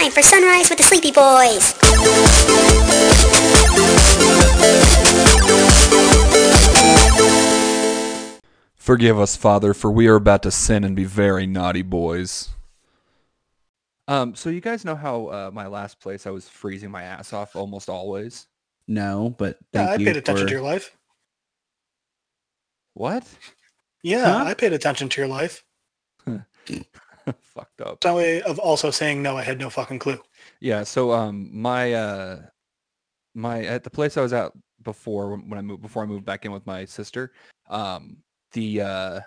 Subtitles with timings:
[0.00, 1.74] time for Sunrise with the Sleepy Boys.
[8.76, 12.48] Forgive us, Father, for we are about to sin and be very naughty boys.
[14.08, 17.32] Um, so you guys know how uh, my last place I was freezing my ass
[17.32, 18.46] off almost always.
[18.88, 20.96] No, but Yeah, I you paid attention for- to your life.
[22.94, 23.24] What?
[24.02, 24.44] Yeah, Huh?
[24.46, 25.62] I paid attention to your life.
[27.40, 27.94] Fucked up.
[27.96, 30.18] It's a way of also saying no, I had no fucking clue.
[30.60, 30.82] Yeah.
[30.84, 32.42] So um, my uh,
[33.34, 36.24] my at the place I was at before when when I moved before I moved
[36.24, 37.32] back in with my sister,
[37.68, 38.18] um,
[38.52, 39.20] the uh,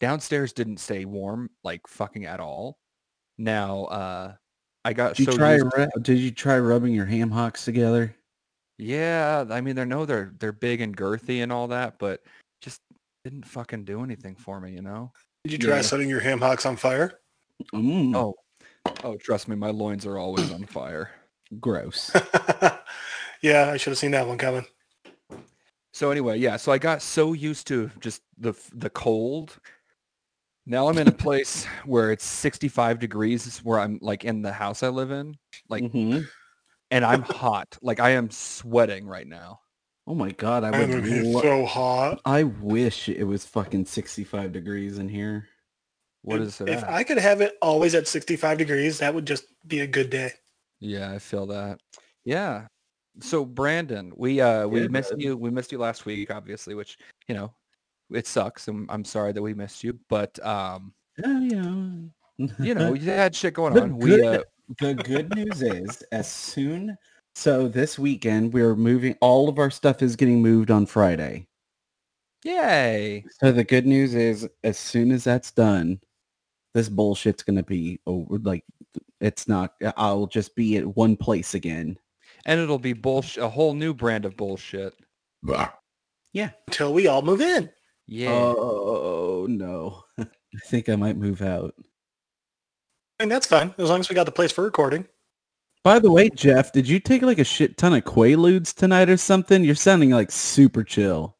[0.00, 2.78] downstairs didn't stay warm like fucking at all.
[3.38, 4.34] Now uh,
[4.84, 5.54] I got Did you so try?
[5.54, 8.14] used- ru- Did you try rubbing your ham hocks together?
[8.76, 12.22] Yeah, I mean, they know they're they're big and girthy and all that, but
[12.60, 12.80] just
[13.24, 15.12] didn't fucking do anything for me, you know?
[15.44, 15.82] Did you try Yeah.
[15.82, 17.20] setting your ham hocks on fire?
[17.74, 18.34] Mm, Oh,
[19.02, 21.10] oh, trust me, my loins are always on fire.
[21.60, 22.10] gross.
[23.42, 24.64] yeah, I should have seen that one coming.
[25.92, 29.58] So anyway, yeah, so I got so used to just the the cold.
[30.66, 34.82] Now I'm in a place where it's 65 degrees, where I'm like in the house
[34.82, 35.36] I live in,
[35.68, 36.26] like, Mhm.
[36.90, 37.76] and I'm hot.
[37.82, 39.60] Like I am sweating right now.
[40.06, 40.90] Oh my god, I I'm would.
[40.90, 42.20] gonna be lo- so hot.
[42.24, 45.48] I wish it was fucking sixty-five degrees in here.
[46.22, 46.68] What If- is it?
[46.68, 46.90] If at?
[46.90, 50.32] I could have it always at 65 degrees, that would just be a good day.
[50.80, 51.80] Yeah, I feel that.
[52.24, 52.66] Yeah.
[53.20, 55.20] So Brandon, we uh we Yeah, missed bud.
[55.22, 55.36] you.
[55.36, 57.52] We missed you last week, obviously, which you know
[58.10, 58.68] it sucks.
[58.68, 60.92] and I'm sorry that we missed you, but um
[61.24, 62.10] Oh, you know.
[62.58, 63.98] you know you had shit going The on.
[63.98, 64.42] We uh,
[64.80, 66.96] the good news is, as soon
[67.34, 69.16] so this weekend we're moving.
[69.20, 71.46] All of our stuff is getting moved on Friday.
[72.44, 73.24] yay.
[73.40, 76.00] So the good news is, as soon as that's done,
[76.74, 78.38] this bullshit's gonna be over.
[78.38, 78.64] Like,
[79.20, 79.74] it's not.
[79.82, 81.98] Uh, I'll just be at one place again.
[82.46, 84.94] And it'll be bullshit, a whole new brand of bullshit.
[86.32, 86.50] Yeah.
[86.66, 87.70] Until we all move in.
[88.06, 88.30] Yeah.
[88.32, 90.04] Oh no.
[90.18, 90.26] I
[90.66, 91.74] think I might move out.
[93.18, 95.06] And that's fine, as long as we got the place for recording.
[95.84, 99.18] By the way, Jeff, did you take like a shit ton of Quaaludes tonight or
[99.18, 99.62] something?
[99.62, 101.36] You're sounding like super chill.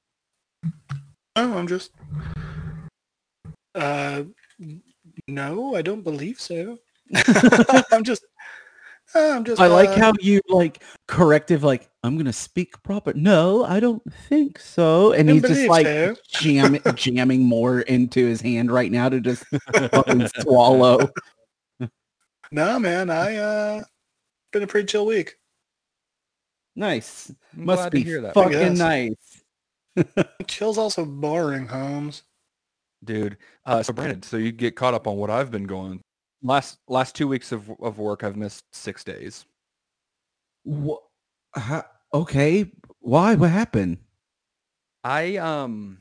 [1.34, 1.92] Oh, I'm just...
[3.74, 4.24] Uh,
[5.26, 6.78] no, I don't believe so.
[7.90, 8.26] I'm just...
[9.14, 9.62] uh, I'm just...
[9.62, 13.14] I like uh, how you like corrective, like I'm gonna speak proper.
[13.14, 15.12] No, I don't think so.
[15.12, 16.16] And he's just like so.
[16.28, 21.08] jam jamming more into his hand right now to just fucking swallow.
[22.52, 23.82] No, man, I, uh...
[24.54, 25.34] Been a pretty chill week.
[26.76, 27.32] Nice.
[27.58, 28.34] I'm Must be to hear that.
[28.34, 29.42] fucking nice.
[30.46, 32.22] Chill's also boring, Holmes.
[33.02, 33.36] dude.
[33.66, 36.00] Uh, so Brandon, so you get caught up on what I've been going.
[36.40, 39.44] Last last two weeks of of work, I've missed six days.
[40.62, 41.02] What?
[42.14, 42.70] okay.
[43.00, 43.34] Why?
[43.34, 43.98] What happened?
[45.02, 45.98] I um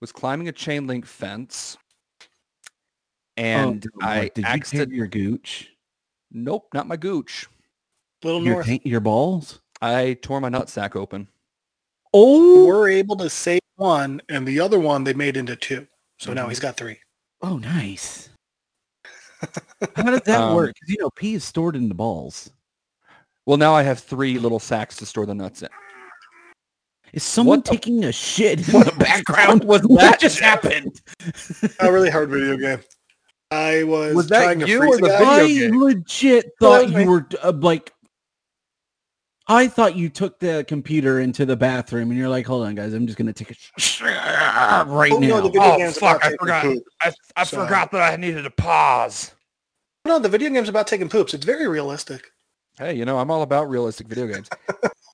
[0.00, 1.76] was climbing a chain link fence,
[3.36, 5.70] and Oh, I what, did you accident- your gooch?
[6.32, 7.46] Nope, not my gooch.
[8.24, 8.66] Little Your North.
[8.66, 9.60] taint- your balls?
[9.80, 11.28] I tore my nutsack open.
[12.14, 15.86] Oh, We're able to save one, and the other one they made into two.
[16.18, 16.50] So now Mhm.
[16.50, 16.98] he's got three.
[17.44, 18.28] oh, nice.
[19.96, 20.74] How does that Um, work?
[20.80, 22.50] 'Cause, you know, pee is stored in the balls.
[23.46, 25.68] Well, now I have three little sacks to store the nuts in.
[27.12, 29.62] Is someone What the- taking a shit in What the the background?
[29.62, 31.00] fuck was what that, just happened?
[31.80, 32.84] A really hard video game.
[33.52, 35.46] I was, Was that trying to you freeze or the guy.
[35.46, 35.80] video I game?
[35.82, 37.06] legit thought that you me.
[37.06, 37.92] were uh, like.
[39.48, 42.94] I thought you took the computer into the bathroom and you're like, hold on, guys,
[42.94, 45.40] I'm just gonna take a sh- right Oh, no, now.
[45.40, 46.84] the video game's about taking poop.
[47.00, 49.32] I, I So- that I needed to pause.
[50.04, 51.34] No, the video game's about taking poops.
[51.34, 52.30] It's very realistic.
[52.78, 54.48] Hey, you know, I'm all about realistic video games.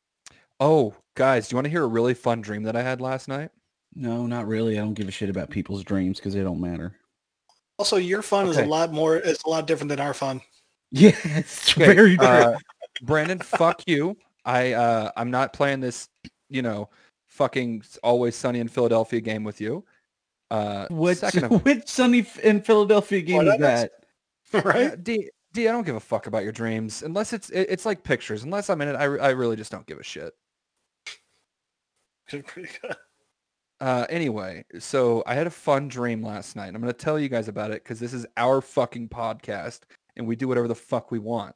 [0.61, 3.29] oh, guys, do you want to hear a really fun dream that I had last
[3.29, 3.51] night?
[3.95, 4.79] No, not really.
[4.79, 6.95] I don't give a shit about people's dreams because they don't matter.
[7.79, 9.17] Also, your fun is a lot more.
[9.17, 10.41] It's a lot different than our fun.
[10.91, 12.27] Yeah, it's Okay, very true.
[12.27, 12.59] uh,
[13.03, 14.17] Brandon, fuck you.
[14.47, 16.09] I uh, I'm not playing this,
[16.49, 16.89] you know,
[17.27, 19.85] fucking always sunny in Philadelphia game with you.
[20.51, 23.91] Uh, which of, which Sunny in Philadelphia game is that
[24.51, 24.65] that?
[24.65, 24.81] right?
[24.81, 27.85] Yeah, D, D, I don't give a fuck about your dreams unless it's it, it's
[27.85, 28.43] like pictures.
[28.43, 30.33] Unless I'm in it, I, I really just don't give a shit.
[32.31, 32.97] Pretty good.
[33.81, 36.67] Uh, anyway, so I had a fun dream last night.
[36.67, 39.81] and I'm gonna tell you guys about it because this is our fucking podcast,
[40.17, 41.55] and we do whatever the fuck we want.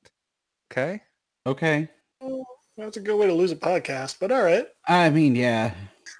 [0.70, 1.02] Okay?
[1.46, 1.88] Okay.
[2.20, 2.46] Well,
[2.76, 4.66] That's a good way to lose a podcast, but all right.
[4.88, 5.74] I mean, yeah.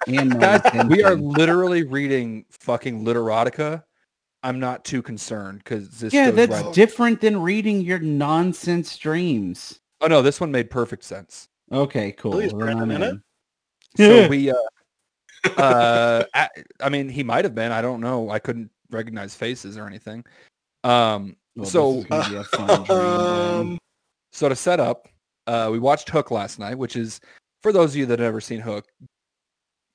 [0.07, 3.83] And Guys, we are literally reading fucking literotica
[4.43, 6.73] I'm not too concerned because this is yeah, that's right.
[6.73, 9.79] different than reading your nonsense dreams.
[10.01, 11.47] Oh no, this one made perfect sense.
[11.71, 12.33] Okay, cool.
[12.33, 13.15] Please, then Brandon, I'm in it?
[13.95, 14.55] So we, uh,
[15.57, 16.49] uh, I,
[16.81, 17.71] I mean, he might have been.
[17.71, 18.29] I don't know.
[18.29, 20.23] I couldn't recognize faces or anything.
[20.83, 23.77] Um, Well, so is gonna be a fun dream um,
[24.31, 25.07] So to set up,
[25.45, 27.19] uh, we watched Hook last night, which is
[27.61, 28.85] for those of you that have never seen Hook,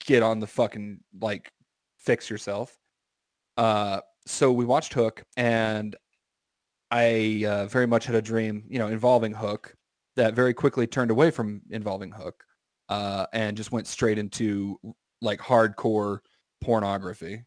[0.05, 1.51] get on the fucking like
[1.99, 2.79] fix yourself.
[3.57, 5.97] Uh, so we watched Hook, and
[6.91, 9.75] I uh, very much had a dream, you know, involving Hook
[10.17, 12.45] that very quickly turned away from involving Hook,
[12.89, 14.79] uh, and just went straight into
[15.21, 16.21] like hardcore
[16.61, 17.45] pornography.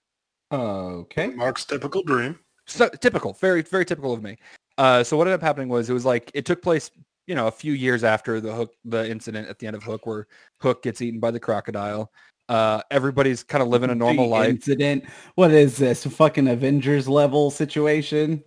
[0.51, 1.27] Okay.
[1.27, 2.37] Mark's typical dream.
[2.67, 4.37] so typical, very very typical of me.
[4.77, 6.91] Uh, so what ended up happening was it was like it took place,
[7.27, 10.05] you know, a few years after the Hook the incident at the end of Hook,
[10.05, 10.27] where
[10.61, 12.11] Hook gets eaten by the crocodile.
[12.49, 14.49] Uh, everybody's kind of living a normal The life.
[14.49, 15.05] Incident.
[15.35, 16.05] What is this?
[16.05, 18.43] A fucking Avengers level situation?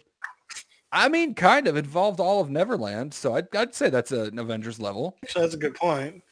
[0.93, 4.79] I mean, kind of involved all of Neverland, so I'd, I'd say that's an Avengers
[4.79, 5.17] level.
[5.25, 6.23] Actually, that's a good point.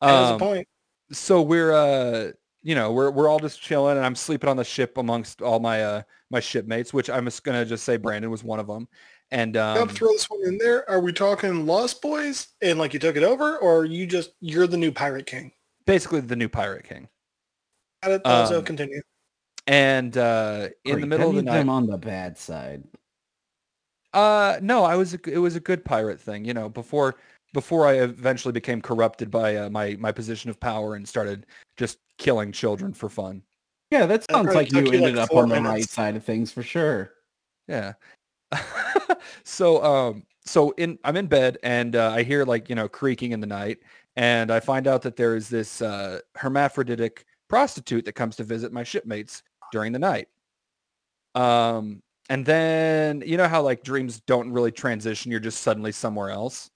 [0.00, 0.68] That's a Um, point.
[1.12, 2.30] So we're uh
[2.62, 5.60] you know we're we're all just chilling and i'm sleeping on the ship amongst all
[5.60, 8.88] my uh my shipmates which i'm just gonna just say brandon was one of them
[9.30, 10.88] and I'll um throw this one in there.
[10.88, 14.68] Are we talking Lost Boys and like you took it over, or you just you're
[14.68, 15.50] the new pirate king?
[15.84, 17.08] basically the new pirate king
[18.04, 18.22] Got it.
[18.24, 19.00] Uh, so Um, continue.
[19.66, 22.84] and uh in the middle that of the means I'm night on the bad side.
[24.12, 27.16] uh no i was a, g- it was a good pirate thing you know before
[27.56, 31.46] before i eventually became corrupted by uh, my my position of power and started
[31.78, 33.42] just killing children for fun
[33.90, 36.16] Yeah, that That sounds probably like you ended like, up four on the right side
[36.16, 37.12] of things for sure.
[37.68, 37.94] Yeah.
[39.44, 43.32] so um so in I'm in bed and uh, I hear like, you know, creaking
[43.32, 43.78] in the night
[44.16, 48.72] and I find out that there is this uh hermaphroditic prostitute that comes to visit
[48.72, 49.42] my shipmates
[49.72, 50.28] during the night.
[51.34, 56.30] Um and then you know how like dreams don't really transition, you're just suddenly somewhere
[56.30, 56.70] else.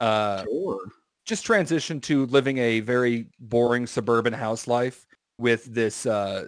[0.00, 0.80] Uh Sure.
[1.24, 5.06] just transition to living a very boring suburban house life
[5.38, 6.46] with this uh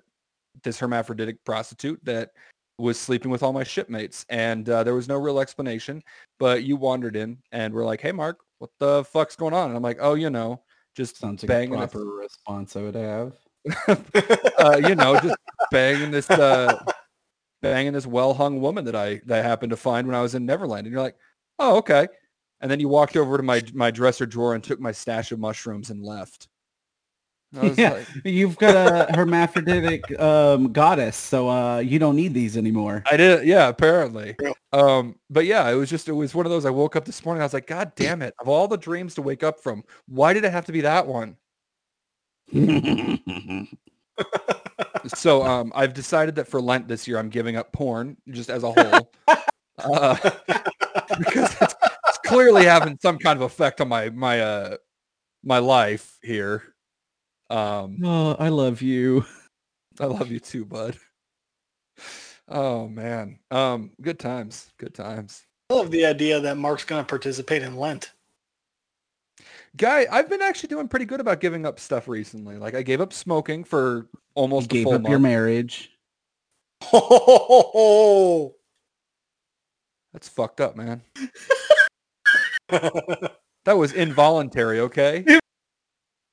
[0.63, 2.31] this hermaphroditic prostitute that
[2.79, 6.03] was sleeping with all my shipmates and uh, there was no real explanation
[6.39, 9.77] but you wandered in and we're like hey mark what the fuck's going on and
[9.77, 10.61] i'm like oh you know
[10.95, 13.33] just Sounds like banging a proper response I would have.
[14.59, 15.37] uh, you know just
[15.71, 16.79] banging this uh
[17.63, 20.47] banging this well-hung woman that i that i happened to find when i was in
[20.47, 21.17] neverland and you're like
[21.59, 22.07] oh okay
[22.61, 25.39] and then you walked over to my my dresser drawer and took my stash of
[25.39, 26.49] mushrooms and left
[27.57, 27.91] I Yeah.
[27.91, 33.03] like, You've got a hermaphroditic um, goddess, so uh, you don't need these anymore.
[33.11, 34.35] I did, yeah, apparently.
[34.43, 34.53] Yeah.
[34.73, 37.25] Um, but yeah, it was just, it was one of those, I woke up this
[37.25, 38.35] morning, I was like, God damn it.
[38.41, 41.07] Of all the dreams to wake up from, why did it have to be that
[41.07, 41.37] one?
[45.15, 48.65] So um, I've decided that for Lent this year, I'm giving up porn just as
[48.65, 49.13] a whole.
[49.79, 50.17] uh,
[51.19, 51.66] because it's, it's
[52.27, 54.77] clearly having some kind of effect on my, my, uh,
[55.45, 56.63] my life here.
[57.51, 59.25] Um, oh, I love you.
[60.01, 60.97] I love you too, bud.
[62.49, 63.39] Oh man.
[63.51, 65.43] Um, good times, good times.
[65.71, 68.13] I love the idea that Mark's going to participate in Lent.
[69.77, 72.57] Guy, I've been actually doing pretty good about giving up stuff recently.
[72.57, 75.23] Like I gave up smoking for You almost a gave full up your month.
[75.23, 75.91] marriage.
[76.93, 78.55] Oh,
[80.13, 81.03] That's fucked up, man.
[82.69, 85.25] That was involuntary, okay?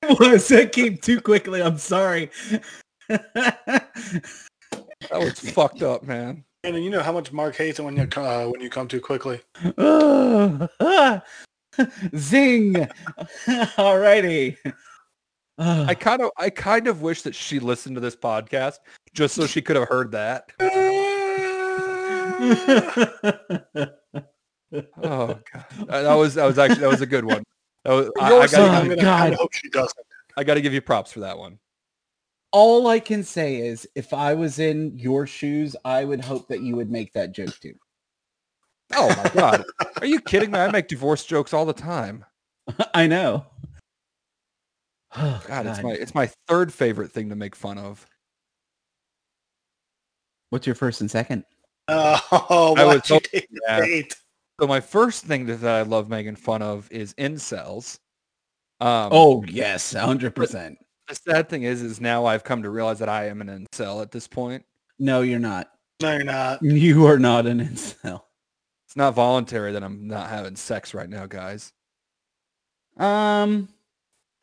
[0.06, 0.48] It was.
[0.50, 1.62] That came too quickly.
[1.64, 2.30] I'm sorry.
[3.08, 3.88] That
[5.14, 6.44] was fucked up, man.
[6.66, 9.00] and you know how much Mark hates it when you uh, when you come too
[9.00, 9.40] quickly.
[9.78, 11.24] Ah.
[12.18, 12.74] Zing.
[13.48, 14.58] Alrighty.
[15.58, 18.80] I kind of I kind of wish that she listened to this podcast
[19.14, 20.52] just so she could have heard that.
[25.04, 25.66] Oh god.
[25.90, 27.44] Uh, That was that was actually that was a good one.
[27.84, 30.06] That was, I, I gotta Oh, I'm give you, gonna, I hope she doesn't.
[30.38, 31.60] I gotta give you props for that one.
[32.52, 36.62] All I can say is if I was in your shoes, I would hope that
[36.62, 37.76] you would make that joke too.
[38.96, 39.64] Oh my god.
[40.02, 40.60] Are you kidding me?
[40.60, 42.26] I make divorce jokes all the time.
[42.94, 43.46] I know.
[45.16, 48.06] Oh, God, it's my it's my third favorite thing to make fun of.
[50.52, 51.44] What's your first and second?
[51.90, 53.82] Oh, I why was you hoping take the that.
[53.82, 54.16] bait?
[54.60, 58.00] So my first thing that, that I love making fun of is incels.
[58.80, 60.78] Um, Oh yes, hundred percent.
[61.08, 64.02] the sad thing is, is now I've come to realize that I am an incel
[64.02, 64.64] at this point.
[65.00, 65.70] No, you're not.
[66.02, 66.62] No, you're not.
[66.62, 68.22] You are not an incel.
[68.88, 71.74] It's not voluntary that I'm not having sex right now, guys.
[72.98, 73.70] Um,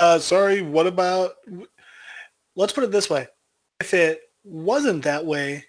[0.00, 0.60] Uh, sorry.
[0.62, 1.32] What about?
[2.56, 3.28] Let's put it this way:
[3.78, 5.64] if it wasn't that way,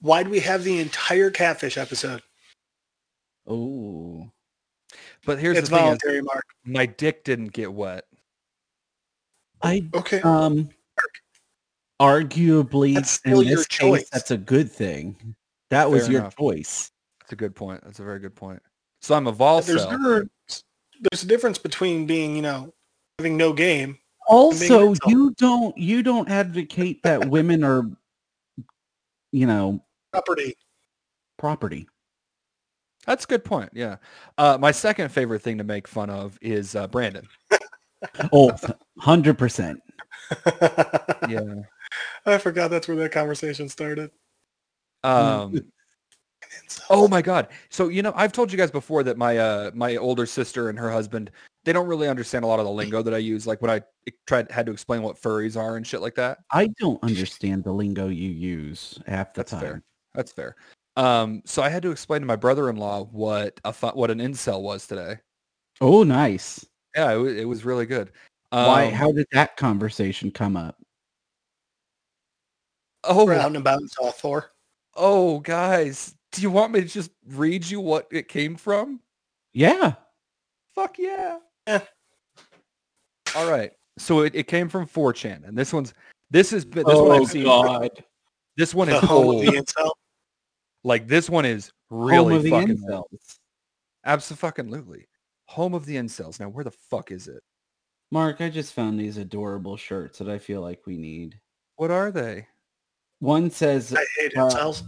[0.00, 2.22] Why do we have the entire catfish episode?
[3.46, 4.30] Oh.
[5.24, 6.44] But here's it's the thing: is voluntary, Mark.
[6.64, 8.04] my dick didn't get wet.
[9.62, 10.20] I Okay.
[10.22, 10.68] um
[12.00, 14.08] arguably That's still in your this case choice.
[14.10, 15.34] that's a good thing.
[15.70, 16.36] That was Fair your enough.
[16.36, 16.90] choice.
[17.20, 17.82] That's a good point.
[17.84, 18.60] That's a very good point.
[19.00, 19.90] So I'm a vol there's cell.
[19.90, 20.64] difference,
[21.00, 22.74] there's a difference between being, you know,
[23.18, 23.98] having no game.
[24.28, 27.84] Also, you don't you don't advocate that women are
[29.32, 29.82] you know
[30.12, 30.54] Property.
[31.38, 31.88] property.
[33.06, 33.70] That's a good point.
[33.72, 33.96] Yeah.
[34.38, 37.26] Uh, my second favorite thing to make fun of is uh, Brandon.
[38.32, 38.50] Oh,
[39.00, 39.76] 100%.
[41.28, 41.54] Yeah.
[42.26, 44.10] I forgot that's where that conversation started.
[45.04, 45.60] Um,
[46.90, 47.48] oh my God.
[47.70, 50.78] So, you know, I've told you guys before that my, uh, my older sister and
[50.78, 51.30] her husband,
[51.64, 53.46] they don't really understand a lot of the lingo that I use.
[53.46, 53.82] Like when I
[54.26, 56.38] tried, had to explain what furries are and shit like that.
[56.50, 59.60] I don't understand the lingo you use half the That's time.
[59.60, 59.82] fair.
[60.14, 60.56] That's fair.
[60.96, 64.60] Um, so I had to explain to my brother-in-law what a fu- what an incel
[64.62, 65.18] was today.
[65.80, 66.64] Oh, nice.
[66.94, 68.10] Yeah, it, wa- it was really good.
[68.52, 70.76] Um, Why how did that conversation come up?
[73.04, 74.50] Oh, Roundabout and saw Thor.
[74.94, 79.00] oh, guys, do you want me to just read you what it came from?
[79.54, 79.94] Yeah.
[80.74, 81.38] Fuck yeah.
[81.66, 81.80] Yeah.
[83.34, 83.72] All right.
[83.98, 85.94] So it, it came from 4chan, and this one's
[86.30, 87.44] this is this one I've seen.
[87.44, 87.90] God.
[88.56, 89.70] This one The is home of old.
[90.84, 90.88] The incel.
[90.88, 93.38] Like this one is Home really of the fucking incels.
[94.04, 95.06] absolutely
[95.46, 96.40] home of the incels.
[96.40, 97.42] Now where the fuck is it?
[98.10, 101.38] Mark, I just found these adorable shirts that I feel like we need.
[101.76, 102.46] What are they?
[103.20, 104.82] One says I hate Uh, incels.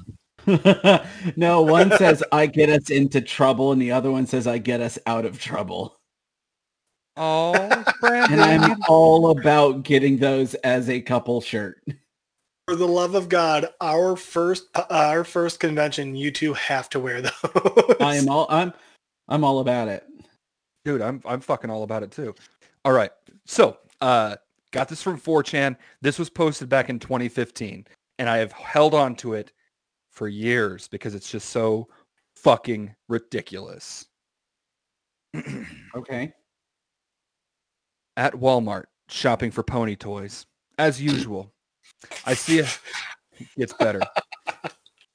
[1.36, 4.80] no, one says I get us into trouble and the other one says I get
[4.80, 5.96] us out of trouble.
[7.16, 7.52] Oh,
[8.02, 11.80] And I'm all about getting those as a couple shirt.
[12.66, 17.00] For the love of God, our first uh, our first convention, you two have to
[17.00, 17.96] wear those.
[18.00, 18.72] I am all I'm
[19.28, 20.06] I'm all about it.
[20.84, 22.34] Dude, I'm I'm fucking all about it too.
[22.84, 23.10] All right.
[23.44, 24.36] So, uh
[24.72, 25.76] got this from 4chan.
[26.00, 27.86] This was posted back in 2015
[28.18, 29.52] and I have held on to it
[30.10, 31.88] for years because it's just so
[32.36, 34.06] fucking ridiculous.
[35.96, 36.32] Okay.
[38.16, 40.46] At Walmart, shopping for pony toys.
[40.76, 41.53] As usual.
[42.26, 42.68] I see a
[43.56, 44.00] gets better.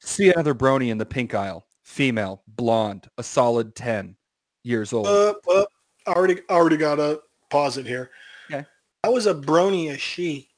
[0.02, 1.66] see another brony in the pink aisle.
[1.84, 4.16] Female, blonde, a solid 10
[4.64, 5.08] years old.
[5.08, 5.66] Uh, uh,
[6.08, 8.12] already already got to pause it here.
[8.52, 8.66] Okay.
[9.04, 10.50] How is a brony a she?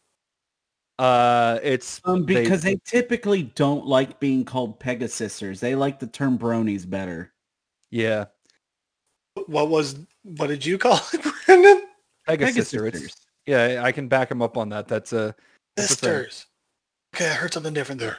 [1.00, 5.60] Uh, it's Um because they, typically don't like being called Pegasisters.
[5.60, 7.34] They like the term bronies better.
[7.90, 8.26] yeah,
[9.48, 11.88] What was what did you call it, Brandon?
[12.28, 12.94] Pegasister.
[12.94, 13.16] It's
[13.48, 14.88] yeah, I can back him up on that.
[14.88, 15.34] That's a
[15.82, 16.10] That's a thing.
[16.10, 16.46] Sisters.
[17.16, 18.18] Okay, I heard something different there.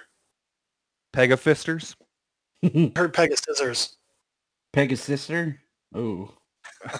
[1.14, 1.94] Pegafisters.
[2.64, 3.96] I heard Pegasisters.
[4.74, 5.58] Pegasister?
[5.94, 6.30] Oh.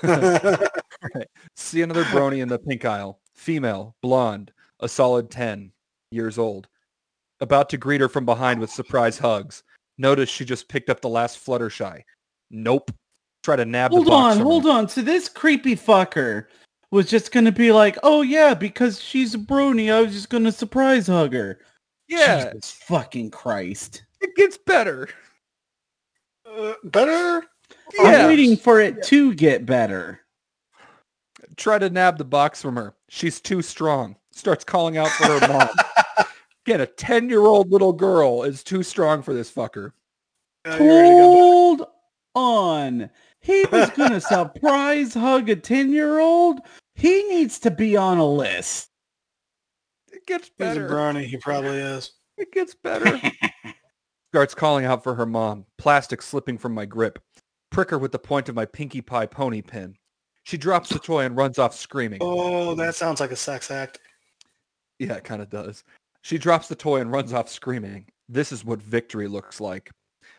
[1.57, 3.21] See another brony in the pink aisle.
[3.35, 5.73] Female, blonde, a solid 10
[6.11, 6.69] years old.
[7.41, 9.63] About to greet her from behind with surprise hugs.
[9.99, 12.03] Notice she just picked up the last Fluttershy.
[12.51, 12.91] Nope.
[13.43, 14.71] Try to nab Hold the box on, from hold her.
[14.71, 14.89] on.
[14.89, 16.47] So this creepy fucker
[16.93, 20.53] was just gonna be like, oh yeah, because she's a brony, I was just gonna
[20.53, 21.59] surprise hug her.
[22.07, 24.05] Yeah, Jesus fucking Christ.
[24.21, 25.09] it gets better.
[26.47, 27.45] Uh, better?
[27.95, 28.03] Yeah.
[28.03, 30.21] I'm waiting for it to get better.
[31.57, 32.95] Try to nab the box from her.
[33.09, 34.17] She's too strong.
[34.31, 35.69] Starts calling out for her mom.
[36.67, 39.93] Again, a 10-year-old little girl is too strong for this fucker.
[40.65, 41.87] Uh, you ready to go Hold
[42.35, 43.11] on.
[43.41, 46.61] He was gonna surprise hug a 10 year old.
[46.95, 48.89] He needs to be on a list.
[50.13, 50.69] It gets back?
[50.69, 50.95] He's a better.
[50.95, 51.25] brony.
[51.25, 52.13] He probably is.
[52.39, 53.21] It gets better.
[54.33, 55.67] Starts calling out for her mom.
[55.77, 57.19] Plastic slipping from my grip.
[57.71, 59.95] Prick her with the point of my Pinkie Pie pony pin.
[60.45, 62.21] She drops the toy and runs off screaming.
[62.23, 64.01] Oh, that sounds like a sex act.
[64.99, 65.85] Yeah, it kind of does.
[66.23, 68.07] She drops the toy and runs off screaming.
[68.31, 69.91] This is what victory looks like.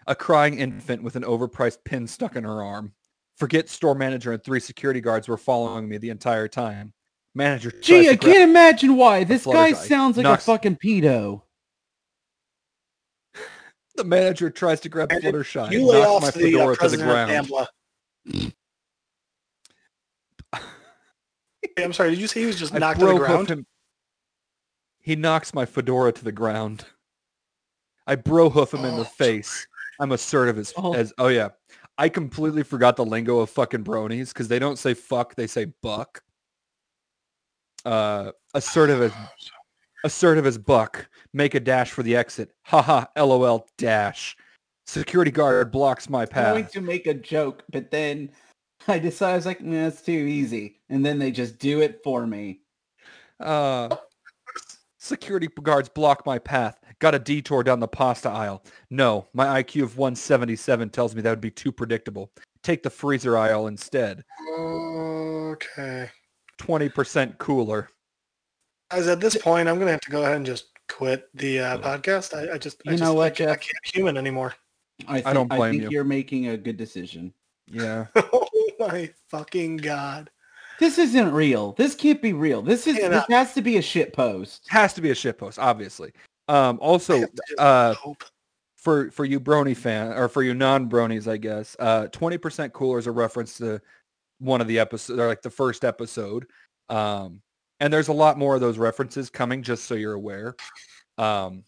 [0.07, 2.93] A crying infant with an overpriced pin stuck in her arm.
[3.37, 6.93] Forget store manager and three security guards were following me the entire time.
[7.35, 9.23] Manager tries Gee, I can't imagine why.
[9.23, 11.41] This guy sounds like Knocks- a fucking pedo.
[13.95, 16.41] The manager tries to grab Brandon, Fluttershy You and lay knocks off my the uh,
[16.41, 17.47] fedora to the president of ground.
[18.33, 18.53] Nambla.
[21.75, 22.09] Hey, I'm sorry.
[22.11, 23.49] Did you say he was just I knocked to the bro hoof ground?
[23.49, 23.65] him.
[24.99, 26.85] He knocks my fedora to the ground.
[28.05, 29.05] I bro hoof him in the Oh.
[29.05, 29.65] face.
[29.99, 30.93] I'm assertive as Oh.
[30.93, 31.49] as oh yeah.
[31.97, 35.65] I completely forgot the lingo of fucking bronies because they don't say fuck, they say
[35.81, 36.23] buck.
[37.85, 39.11] Uh, assertive as
[40.05, 41.07] Assertive as buck.
[41.33, 42.51] Make a dash for the exit.
[42.63, 44.35] Haha, lol, dash.
[44.85, 46.53] Security guard blocks my path.
[46.53, 48.29] going to make a joke, but then
[48.87, 50.81] I decided I was like, nah, it's too easy.
[50.89, 52.59] And then they just do it for me.
[53.39, 53.95] Uh,
[54.99, 56.82] security guards block my path.
[56.99, 58.63] Got a detour down the pasta aisle.
[58.89, 62.31] No, my IQ of 177 tells me that would be too predictable.
[62.63, 64.23] Take the freezer aisle instead.
[64.57, 66.09] Okay.
[66.59, 67.89] 20% cooler.
[68.91, 71.77] As at this point, I'm gonna have to go ahead and just quit the uh,
[71.79, 72.33] podcast.
[72.35, 74.53] I, I just, I You just, know what, I, can't- I can't human anymore.
[75.07, 75.89] I, think, don't blame think you.
[75.89, 77.33] You're making a good decision.
[77.67, 78.07] Yeah.
[78.15, 78.47] oh
[78.77, 80.29] my fucking god!
[80.81, 81.71] This isn't real.
[81.77, 82.61] This can't be real.
[82.61, 84.65] This is Yeah, this has to be a shit post.
[84.67, 86.11] Has to be a shit post, obviously.
[86.47, 87.95] Um, also, have to just uh,
[88.75, 92.99] for for you brony fan or for you non bronies, I guess, uh, 20% cooler
[92.99, 93.81] is a reference to
[94.39, 96.47] one of the episodes, or like the first episode.
[96.89, 97.41] Um,
[97.79, 100.55] and there's a lot more of those references coming, just so you're aware.
[101.17, 101.63] Um,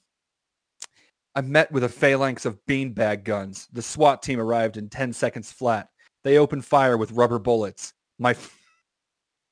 [1.36, 3.68] I met with a phalanx of beanbag guns.
[3.74, 5.90] The SWAT team arrived in 10 seconds flat.
[6.24, 7.94] They opened fire with rubber bullets.
[8.20, 8.58] My f-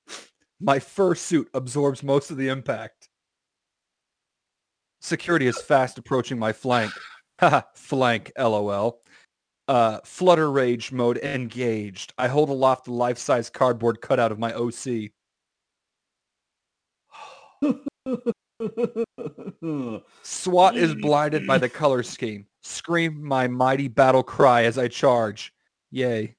[0.59, 3.09] my fur suit absorbs most of the impact.
[5.03, 6.91] Security is fast approaching my flank.
[7.75, 9.01] Flank, lol.
[9.67, 12.13] Uh, flutter rage mode engaged.
[12.17, 15.11] I hold aloft the life-size cardboard cutout of my OC.
[20.23, 22.45] SWAT is blinded by the color scheme.
[22.61, 25.53] Scream my mighty battle cry as I charge.
[25.91, 26.35] Yay.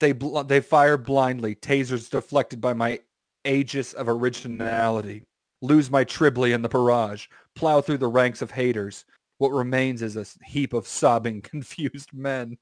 [0.00, 1.54] They bl- they fire blindly.
[1.54, 3.00] Tasers deflected by my
[3.44, 5.24] aegis of originality.
[5.60, 7.26] Lose my Tribly in the barrage.
[7.56, 9.04] Plow through the ranks of haters.
[9.38, 12.56] What remains is a heap of sobbing, confused men.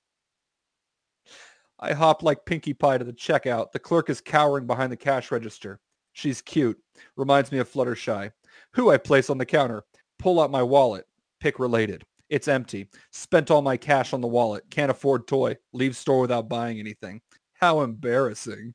[1.78, 3.72] I hop like Pinkie Pie to the checkout.
[3.72, 5.80] The clerk is cowering behind the cash register.
[6.12, 6.78] She's cute.
[7.16, 8.30] Reminds me of Fluttershy.
[8.74, 9.82] Who I place on the counter.
[10.18, 11.06] Pull out my wallet.
[11.40, 12.04] Pick related.
[12.28, 12.88] It's empty.
[13.10, 14.64] Spent all my cash on the wallet.
[14.70, 15.56] Can't afford toy.
[15.72, 17.20] Leave store without buying anything.
[17.54, 18.74] How embarrassing.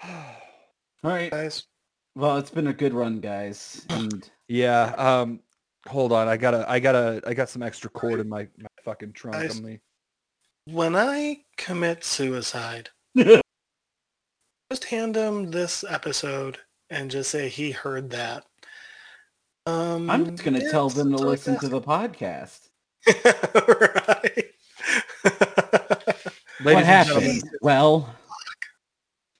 [0.04, 0.10] All
[1.02, 1.30] right.
[1.30, 1.66] Guys,
[2.16, 3.84] Well, it's been a good run, guys.
[3.90, 4.94] And yeah.
[4.96, 5.40] Um.
[5.86, 6.28] Hold on.
[6.28, 6.64] I gotta.
[6.68, 7.20] I gotta.
[7.26, 9.58] I got some extra cord in my, my fucking trunk Guys.
[9.58, 9.80] on me.
[10.64, 13.42] when I commit suicide, just
[14.88, 18.46] hand him this episode and just say he heard that.
[19.66, 22.70] Um, I'm just gonna yeah, tell them to something like listen to the podcast.
[23.06, 24.32] that.
[26.60, 27.42] Ladies what happened?
[27.60, 28.14] Well,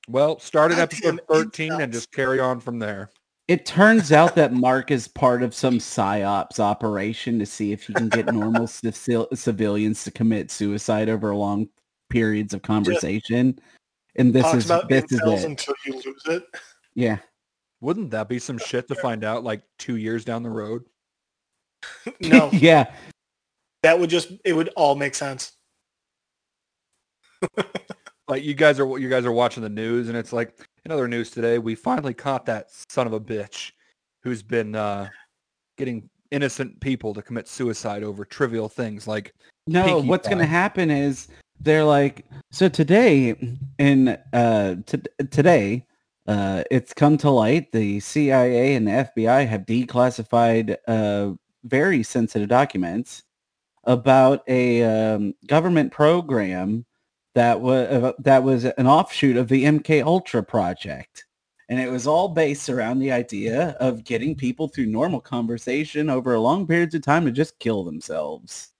[0.09, 3.11] well, start at episode 13 and just carry on from there.
[3.49, 7.93] it turns out that Mark is part of some psyops operation to see if he
[7.95, 11.69] can get normal civ- civilians to commit suicide over long
[12.11, 13.59] periods of conversation.
[14.17, 15.45] And this Talks is this is it.
[15.45, 16.45] until you lose it.
[16.95, 17.19] Yeah.
[17.83, 20.85] Wouldn't that be some shit to find out like two years down the road?
[22.21, 22.93] No, yeah.
[23.83, 25.53] that would just it would all make sense.
[28.29, 31.07] Like you guys are you guys are watching the news and it's like in other
[31.07, 33.73] news today we finally caught that son of a bitch
[34.23, 35.09] who's been uh,
[35.79, 39.33] getting innocent people to commit suicide over trivial things like
[39.69, 41.29] No, what's going to happen is
[41.61, 43.37] they're like, so today
[43.79, 45.87] in uh t- today
[46.27, 51.35] uh it's come to light the CIA and the FBI have declassified uh
[51.65, 53.23] very sensitive documents
[53.85, 56.85] about a um, government program
[57.37, 61.27] that was uh, that was an offshoot of the MK Ultra project.
[61.69, 66.35] And it was all based around the idea of getting people through normal conversation over
[66.35, 68.71] a long periods of time to just kill themselves.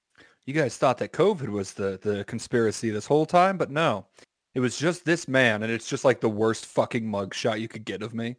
[0.47, 4.07] you guys thought that COVID was the the conspiracy this whole time, but no.
[4.55, 7.85] It was just this man and it's just like the worst fucking mugshot you could
[7.85, 8.37] get of me.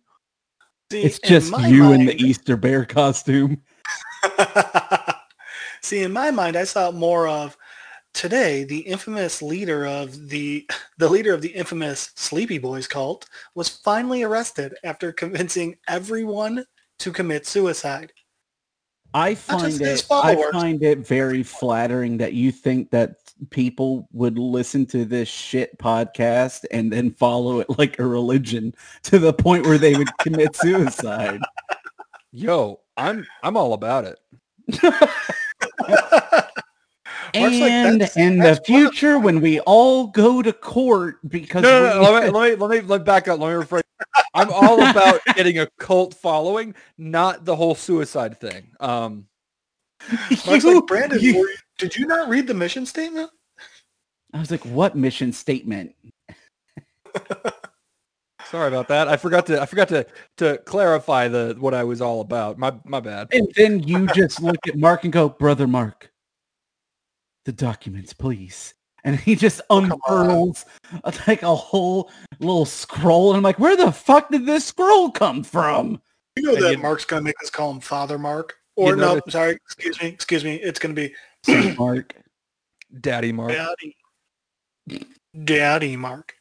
[0.91, 3.61] See, It's just my you in the Easter bear costume.
[5.83, 7.55] See, in my mind, I saw more of
[8.17, 8.63] today.
[8.63, 14.23] The infamous leader of the the leader of the infamous Sleepy Boys cult was finally
[14.23, 16.65] arrested after convincing everyone
[16.99, 18.11] to commit suicide.
[19.13, 23.15] I find it I find it very flattering that you think that
[23.51, 29.19] people would listen to this shit podcast and then follow it like a religion to
[29.19, 31.39] the point where they would commit suicide.
[32.31, 34.19] Yo, I'm I'm all about it.
[37.41, 41.63] Like, and "That's- in the one of future when we all go to court because
[41.63, 43.39] No, no, no, we- let me, let me let me let me back up.
[43.39, 43.81] Let me rephrase.
[44.33, 48.69] I'm all about getting a cult following, not the whole suicide thing.
[48.79, 49.25] Um,
[50.09, 53.29] Mark's You- like, Brandon, you- you- did you not read the mission statement?
[54.33, 55.95] I was like, what mission statement?
[58.49, 59.07] Sorry about that.
[59.09, 60.05] I forgot to I forgot to
[60.37, 62.57] to clarify the what I was all about.
[62.57, 63.27] My my bad.
[63.33, 66.09] And then you just look at Mark and go, brother Mark,
[67.47, 68.73] the documents, please.
[69.05, 69.91] And he just oh, on.
[69.91, 70.65] unfurls
[71.03, 73.31] uh, like a whole little scroll.
[73.31, 75.99] And I'm like, where the fuck did this scroll come from?
[76.35, 78.55] You know And that you- Mark's gonna make us call him Father Mark.
[78.77, 80.55] You Or know no, that- sorry, excuse me, excuse me.
[80.57, 82.13] It's gonna be Saint Mark.
[83.01, 83.51] Daddy Mark.
[83.53, 83.95] Daddy.
[85.43, 86.33] Daddy Mark.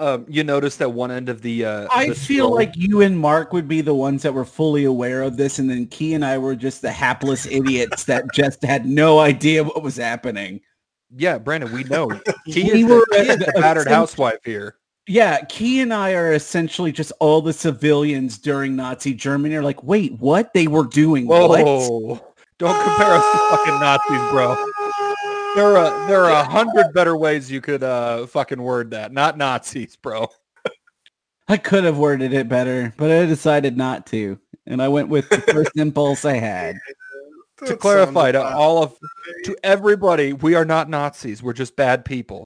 [0.00, 3.00] Um, you noticed that one end of the uh I the feel scroll- like you
[3.00, 6.14] and Mark would be the ones that were fully aware of this, and then Key
[6.14, 10.60] and I were just the hapless idiots that just had no idea what was happening.
[11.16, 12.08] yeah, Brandon, we know.
[12.46, 14.76] Key We is, were the, Key is the battered housewife here.
[15.08, 19.56] Yeah, Key and I are essentially just all the civilians during Nazi Germany.
[19.56, 20.52] Are like, wait, what?
[20.54, 21.64] They were doing what?
[21.64, 22.20] Whoa!
[22.58, 24.54] Don't compare us to fucking Nazis, bro.
[25.58, 29.10] There are there are a hundred better ways you could uh fucking word that.
[29.10, 30.28] Not Nazis, bro.
[31.48, 35.28] I could have worded it better, but I decided not to, and I went with
[35.28, 36.76] the first impulse I had.
[37.66, 38.96] to clarify to all of
[39.46, 41.42] to everybody, we are not Nazis.
[41.42, 42.44] We're just bad people.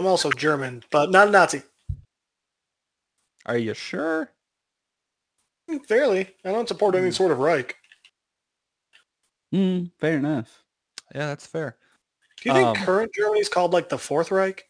[0.00, 1.62] I'm also German, but not a Nazi.
[3.46, 4.32] Are you sure?
[5.86, 6.28] Fairly.
[6.44, 7.76] I don't support any sort of Reich.
[9.52, 10.61] Hmm, fair enough.
[11.14, 11.76] Yeah, that's fair.
[12.40, 14.68] Do you think Um, current Germany is called like the Fourth Reich?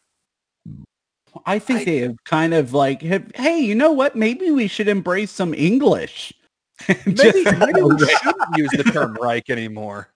[1.46, 4.14] I think I- they have kind of like, have, hey, you know what?
[4.16, 6.32] Maybe we should embrace some English.
[6.88, 10.08] Maybe, Just- maybe we shouldn't use the term Reich anymore.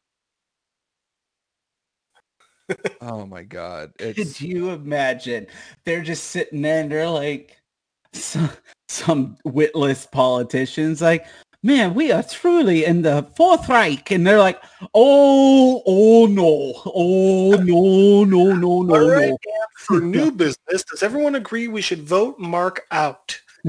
[3.00, 3.92] Oh my god.
[3.98, 5.46] Could you imagine?
[5.84, 7.56] They're just sitting there and they're like
[8.12, 8.50] some,
[8.88, 11.26] some witless politicians like,
[11.66, 14.10] man, we are truly in the Fourth Reich.
[14.10, 14.62] And they're like,
[14.94, 19.38] oh, oh no, oh no, no, no, no, All right, no.
[19.76, 23.38] For new business, does everyone agree we should vote Mark out?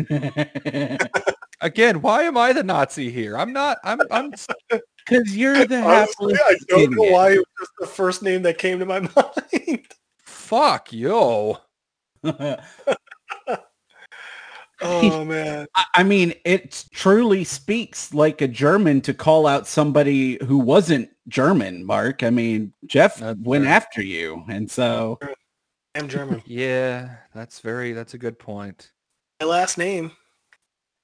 [1.62, 3.36] again, why am I the Nazi here?
[3.36, 4.86] I'm not I'm I'm Because
[5.36, 8.86] you're the Honestly, I don't know why it was the first name that came to
[8.86, 9.88] my mind.
[10.24, 11.58] fuck yo.
[14.82, 15.68] Oh man.
[15.76, 21.10] I- I mean, it truly speaks like a German to call out somebody who wasn't
[21.28, 22.24] German, Mark.
[22.24, 23.74] I mean, Jeff That's went fair.
[23.74, 24.44] after you.
[24.50, 25.20] And so,
[25.96, 26.44] I'm German.
[26.46, 28.92] Yeah, that's very that's a good point.
[29.42, 30.12] My last name.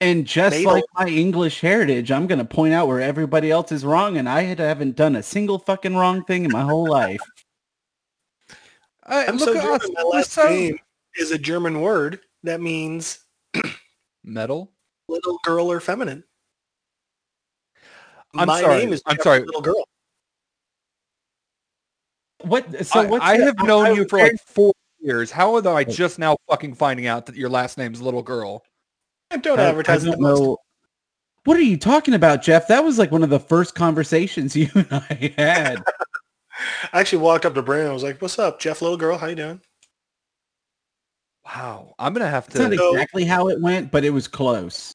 [0.02, 0.74] and just Mabel.
[0.74, 4.18] like my English heritage, I'm going to point out where everybody else is wrong.
[4.18, 7.22] And I haven't done a single fucking wrong thing in my whole life.
[9.06, 9.72] I, I'm look so German.
[9.82, 9.90] us.
[9.94, 10.78] My last so name
[11.18, 13.20] is a German word that means
[14.24, 14.72] metal.
[15.08, 16.24] little girl or feminine.
[18.36, 18.80] I'm my sorry.
[18.80, 19.44] name is I'm sorry.
[19.44, 19.86] little girl.
[22.42, 22.86] What?
[22.86, 25.32] So I, what's I have known I you for like four years.
[25.32, 25.92] How am I oh.
[25.92, 28.64] just now fucking finding out that your last name's Little Girl?
[29.42, 30.20] Don't I- I advertise don't it.
[30.20, 30.40] most.
[30.40, 30.58] know.
[31.46, 32.70] What are you talking about, Jeff?
[32.70, 35.84] That was like one of the first conversations you and I had.
[36.94, 37.92] I actually walked up to Brandon.
[37.92, 39.18] I was like, "What's up, Jeff, little girl?
[39.18, 39.62] How you doing?"
[41.46, 42.78] Wow, I'm gonna have It's not to.
[42.78, 44.94] So- exactly how it went, but it was close.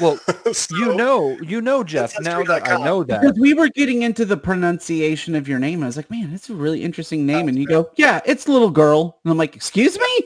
[0.00, 0.18] Well,
[0.52, 2.12] So- you know, you know, Jeff.
[2.20, 5.82] Now that I know that, Because we were getting into the pronunciation of your name.
[5.82, 7.48] I was like, man, that's a really interesting name.
[7.48, 9.20] And you go, yeah, it's little girl.
[9.24, 10.20] And I'm like, excuse me?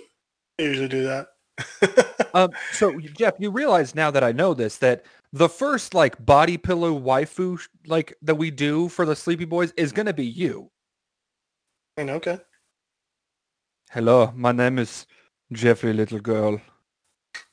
[0.59, 1.29] I usually do that.
[2.35, 6.57] um, so Jeff, you realize now that I know this that the first like body
[6.57, 10.71] pillow waifu like that we do for the Sleepy Boys is gonna be you.
[11.97, 12.41] I mean, okay.
[13.91, 15.07] Hello, my name is
[15.55, 16.61] Jeffrey Little Girl.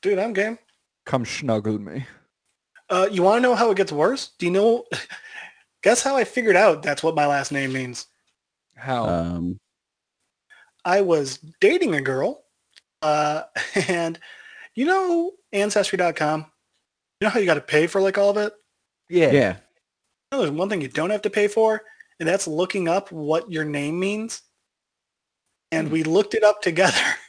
[0.00, 0.58] Dude, I'm game.
[1.06, 2.06] Come snuggle me.
[2.88, 4.32] Uh, you want to know how it gets worse?
[4.38, 4.84] Do you know?
[5.82, 8.06] Guess how I figured out that's what my last name means.
[8.76, 9.08] How?
[9.08, 9.58] Um,
[10.84, 12.44] I was dating a girl,
[13.00, 13.42] uh,
[13.88, 14.18] and
[14.74, 16.46] you know Ancestry.com?
[17.20, 18.52] You know how you got to pay for like all of it?
[19.08, 19.30] yeah.
[19.30, 19.56] yeah.
[20.30, 21.82] You know, there's one thing you don't have to pay for,
[22.18, 24.42] and that's looking up what your name means.
[25.70, 26.96] And we looked it up together.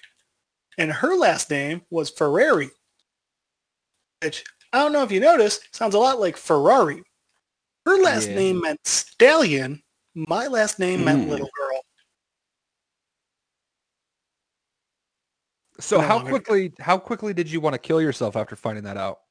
[0.77, 2.69] And her last name was Ferrari,
[4.21, 7.03] which I don't know if you noticed, sounds a lot like Ferrari.
[7.85, 8.35] Her last Yeah.
[8.35, 9.83] name meant stallion.
[10.15, 11.29] My last name meant Mm.
[11.29, 11.81] little girl.
[15.79, 18.83] So No how longer- quickly how quickly did you want to kill yourself after finding
[18.85, 19.21] that out?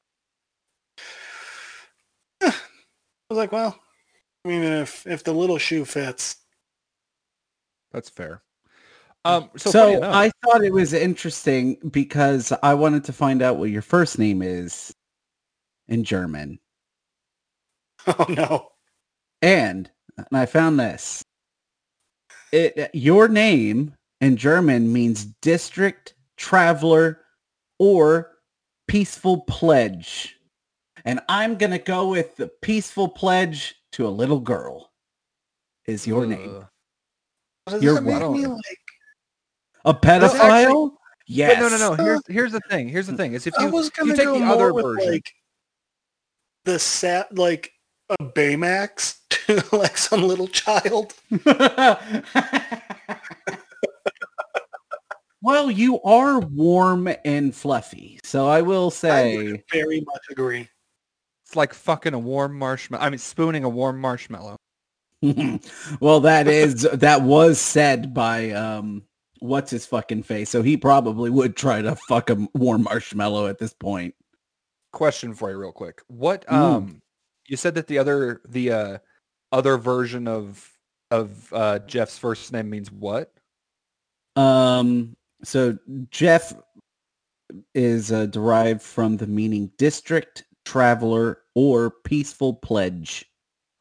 [2.41, 2.53] I
[3.29, 3.81] was like, well,
[4.45, 6.37] I mean, if if the little shoe fits,
[7.91, 8.41] That's fair.
[9.25, 13.69] Um, so, So, I thought it was interesting because I wanted to find out what
[13.69, 14.93] your first name is
[15.87, 16.59] in German.
[18.07, 18.69] oh no,
[19.41, 21.23] And, and I found this.
[22.51, 27.21] It your name in German means district traveler
[27.79, 28.31] or
[28.87, 30.37] peaceful pledge.
[31.05, 34.91] And I'm going to go with the peaceful pledge to a little girl
[35.85, 36.65] is your name.
[37.67, 38.82] Does You're that make me like?
[39.85, 40.65] A pedophile?
[40.65, 40.91] actually-
[41.27, 41.61] yes.
[41.61, 42.03] But no, no, no.
[42.03, 42.89] Here's here's the thing.
[42.89, 43.33] Here's the thing.
[43.33, 45.31] Is if I you was gonna take go the other version, like
[46.65, 47.71] the sat like
[48.09, 51.13] a Baymax to like some little child.
[55.41, 60.67] well, you are warm and fluffy, so I will I say would very much agree.
[61.45, 63.03] it's like fucking a warm marshmallow.
[63.03, 64.57] I mean, spooning a warm marshmallow.
[65.99, 69.03] well, that is that was said by um
[69.43, 70.49] what's his fucking face.
[70.49, 74.15] So he probably would try to fuck a warm marshmallow at this point.
[74.93, 76.01] Question for you, real quick.
[76.07, 76.53] What Mm.
[76.53, 77.01] um,
[77.49, 78.97] you said that the other the uh
[79.51, 80.71] other version of
[81.11, 83.33] of uh Jeff's first name means what?
[84.37, 85.77] Um so
[86.09, 86.53] Jeff
[87.75, 93.25] is uh, derived from the meaning district, traveler, or peaceful pledge.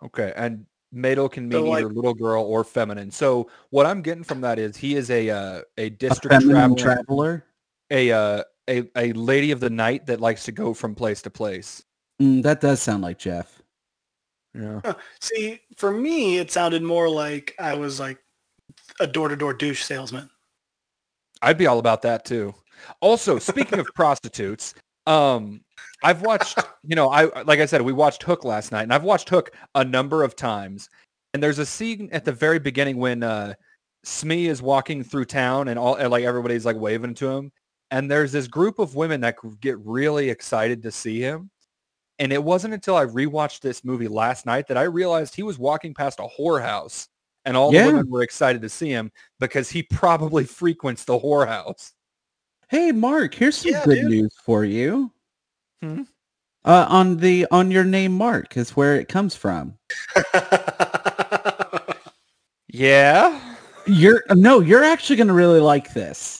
[0.04, 3.10] Okay, and Madel can mean So, like- either little girl or feminine.
[3.10, 6.76] So what I'm getting from that is he is a uh, a A district feminine
[6.76, 7.46] traveler, traveler.
[7.90, 11.30] a uh, a a lady of the night that likes to go from place to
[11.30, 11.82] place.
[12.20, 13.62] Mm, that does sound like Jeff.
[14.54, 14.80] Yeah.
[15.20, 18.18] See, for me, it sounded more like I was like
[19.00, 20.28] a door-to-door douche salesman.
[21.40, 22.54] I'd be all about that too.
[23.00, 24.74] Also, speaking of prostitutes,
[25.06, 25.62] um,
[26.02, 29.04] I've watched, you know, I like I said, we watched Hook last night, and I've
[29.04, 30.88] watched Hook a number of times.
[31.34, 33.54] And there's a scene at the very beginning when uh,
[34.04, 37.52] Smee is walking through town, and all and, like everybody's like waving to him,
[37.90, 41.50] and there's this group of women that get really excited to see him.
[42.18, 45.58] And it wasn't until I rewatched this movie last night that I realized he was
[45.58, 47.08] walking past a whorehouse,
[47.44, 47.80] and all Yeah.
[47.82, 49.10] the women were excited to see him
[49.40, 51.92] because he probably frequents the whorehouse.
[52.68, 54.10] Hey, Mark, here's some Yeah, good dude.
[54.10, 55.10] news for you.
[55.82, 56.02] Hmm?
[56.64, 59.74] Uh, on the on your name, Mark, is where it comes from.
[62.72, 63.38] Yeah.
[63.86, 66.38] You're no, you're actually going to really like this.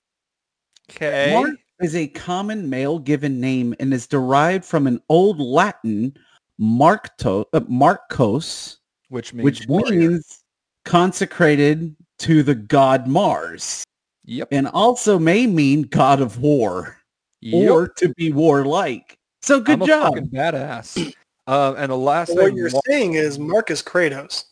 [0.89, 1.31] Okay.
[1.33, 6.15] Mark is a common male given name and is derived from an old Latin
[6.59, 8.79] Marcto, uh, Marcos,
[9.09, 10.43] Which means which means
[10.85, 13.83] consecrated to the god Mars,
[14.25, 14.47] Yep.
[14.51, 16.97] and also may mean god of war
[17.41, 17.71] Yep.
[17.71, 19.17] or to be warlike.
[19.43, 20.13] So good I'm a job.
[20.13, 21.13] fucking badass.
[21.47, 24.45] Um, and the last what name, you're Wa- saying is Marcus Kratos.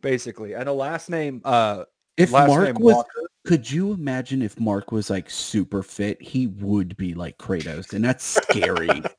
[0.00, 1.84] basically, and the last name, uh,
[2.16, 3.28] If last Mark name was, Walker.
[3.46, 6.20] could you imagine if Mark was like super fit?
[6.20, 8.90] He would be like Kratos, and that's scary.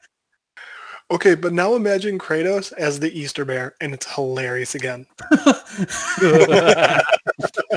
[1.09, 5.05] Okay, but now imagine Kratos as the Easter Bear, and it's hilarious again.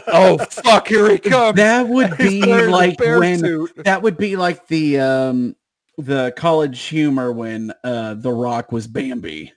[0.09, 0.89] oh fuck!
[0.89, 1.55] Here he comes.
[1.57, 3.71] that would be like when suit.
[3.85, 5.55] that would be like the um
[6.01, 9.53] the college humor when uh The Rock was Bambi.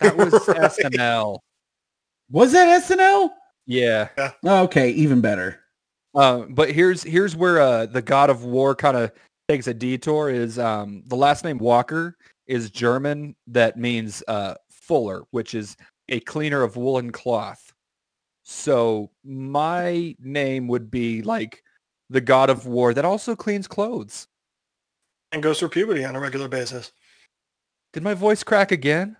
[0.00, 0.70] That was Right.
[0.70, 1.38] SNL.
[2.30, 3.30] Was that SNL?
[3.66, 4.08] Yeah.
[4.44, 5.60] Okay, even better.
[6.14, 9.12] Uh, but here's here's where uh, the God of War kind of
[9.48, 10.30] takes a detour.
[10.30, 15.76] Is um, the last name Walker is German that means uh, fuller, which is
[16.08, 17.72] a cleaner of woolen cloth.
[18.42, 21.62] So my name would be like
[22.10, 24.26] the God of War that also cleans clothes.
[25.32, 26.92] And goes through puberty on a regular basis.
[27.92, 29.16] Did my voice crack again?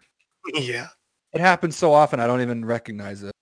[0.55, 0.89] Yeah.
[1.33, 3.33] It happens so often I don't even recognize it.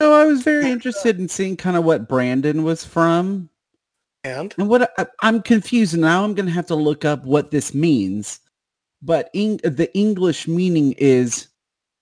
[0.00, 3.50] So I was very interested in seeing kind of what Brandon was from.
[4.24, 6.24] And And what I, I'm confused now.
[6.24, 8.40] I'm going to have to look up what this means.
[9.02, 11.48] But Eng- the English meaning is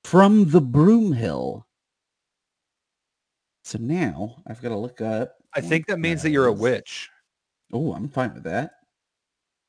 [0.04, 1.64] from the Broomhill.
[3.64, 5.36] So now I've got to look up.
[5.54, 7.10] I think that means that you're a witch.
[7.72, 8.72] Oh, I'm fine with that.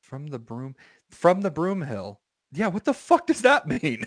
[0.06, 0.76] From the broom
[1.10, 2.20] from the broom hill.
[2.52, 4.06] Yeah, what the fuck does that mean?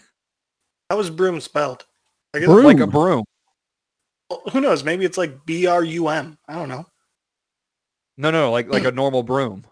[0.89, 1.85] how was broom spelled?
[2.33, 2.63] I guess, Broom.
[2.63, 3.25] Like a broom.
[4.29, 4.81] well, who knows?
[4.85, 6.37] Maybe it's like B-R-U-M.
[6.47, 6.85] I don't know.
[8.17, 9.65] No, no, like like a normal broom.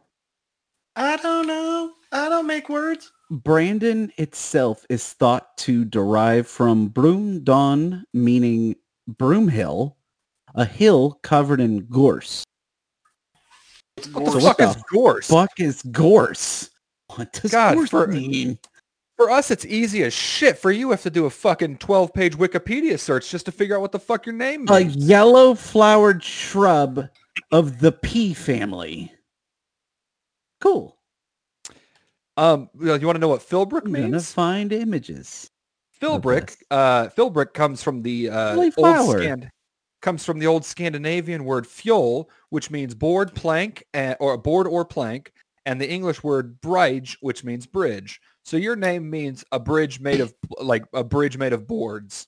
[0.97, 1.93] I don't know.
[2.11, 3.13] I don't make words.
[3.31, 8.75] Brandon itself is thought to derive from broom don, meaning
[9.07, 9.95] broom hill,
[10.55, 12.43] a hill covered in gorse.
[14.13, 15.27] What the fuck is gorse?
[15.27, 16.69] Fuck is gorse?
[17.15, 18.59] What does God, gorse for- mean?
[19.15, 20.59] For us, it's easy as shit.
[20.59, 23.91] For you, have to do a fucking twelve-page Wikipedia search just to figure out what
[23.91, 24.95] the fuck your name means.
[24.95, 27.07] A yellow flowered shrub
[27.51, 29.11] of the pea family.
[30.61, 30.95] Cool.
[32.35, 34.31] Um, you want to know what Philbrick I'm gonna means?
[34.31, 35.49] find images.
[35.99, 39.17] Philbrick, uh, Philbrick comes from the uh, old.
[39.17, 39.49] Scand-
[40.01, 44.67] comes from the old Scandinavian word fjol, which means board, plank, eh, or a board
[44.67, 45.31] or plank,
[45.65, 48.21] and the English word bridge, which means bridge.
[48.45, 52.27] So your name means a bridge made of like a bridge made of boards.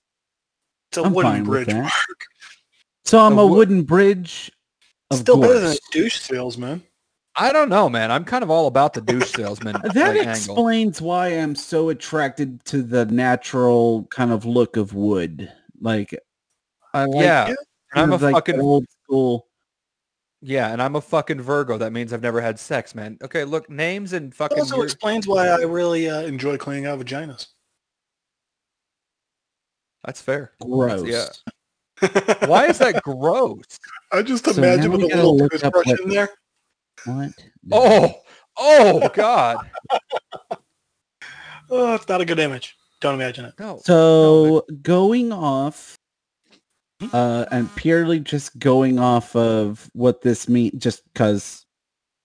[0.91, 1.67] It's a I'm wooden fine with bridge.
[1.67, 1.82] that.
[1.84, 2.25] Mark.
[3.05, 4.51] So I'm A a wo- wooden bridge
[5.12, 6.84] of Still better than a douche salesman.
[7.36, 8.12] I don't know, man.
[8.12, 10.29] I'm kind of all about the douche salesman That like, angle.
[10.29, 15.49] explains why I'm so attracted to the natural kind of look of wood.
[15.79, 16.13] Like,
[16.93, 17.56] I like Yeah, Yeah.
[17.93, 19.47] kind I'm a like fucking old school.
[20.41, 21.78] yeah, and I'm a fucking Virgo.
[21.78, 23.17] That means I've never had sex, man.
[23.23, 24.60] Okay, look, names and It fucking.
[24.60, 27.47] also your- explains why I really uh, enjoy cleaning out vaginas.
[30.04, 30.54] That's fair.
[30.62, 31.06] Gross.
[31.06, 31.28] Yeah.
[32.47, 33.65] Why is that gross?
[34.12, 36.30] I just So imagine with a little look up toothbrush what- in there.
[37.06, 37.32] What?
[37.71, 38.21] Oh,
[38.58, 39.69] oh God.
[41.69, 42.75] Oh, it's not a good image.
[43.02, 43.54] Don't imagine it.
[43.60, 43.80] No.
[43.84, 45.98] So going off,
[47.13, 51.65] uh, and purely just going off of what this means, just because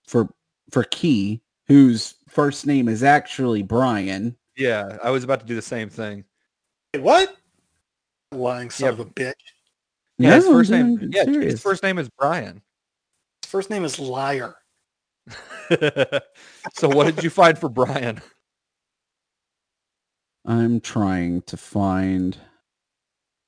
[0.06, 0.28] for
[0.70, 4.36] for Key, whose first name is actually Brian.
[4.56, 6.24] Yeah, I was about to do the same thing.
[6.94, 7.36] Wait, what?
[8.32, 8.92] Lying son Yeah.
[8.92, 9.32] of a bitch.
[10.18, 10.96] Yeah, his No, first I'm name.
[10.96, 12.62] being Yeah, his first name is Brian.
[13.42, 14.54] His first name is Liar.
[16.74, 18.20] so what did you find for Brian?
[20.44, 22.36] I'm trying to find.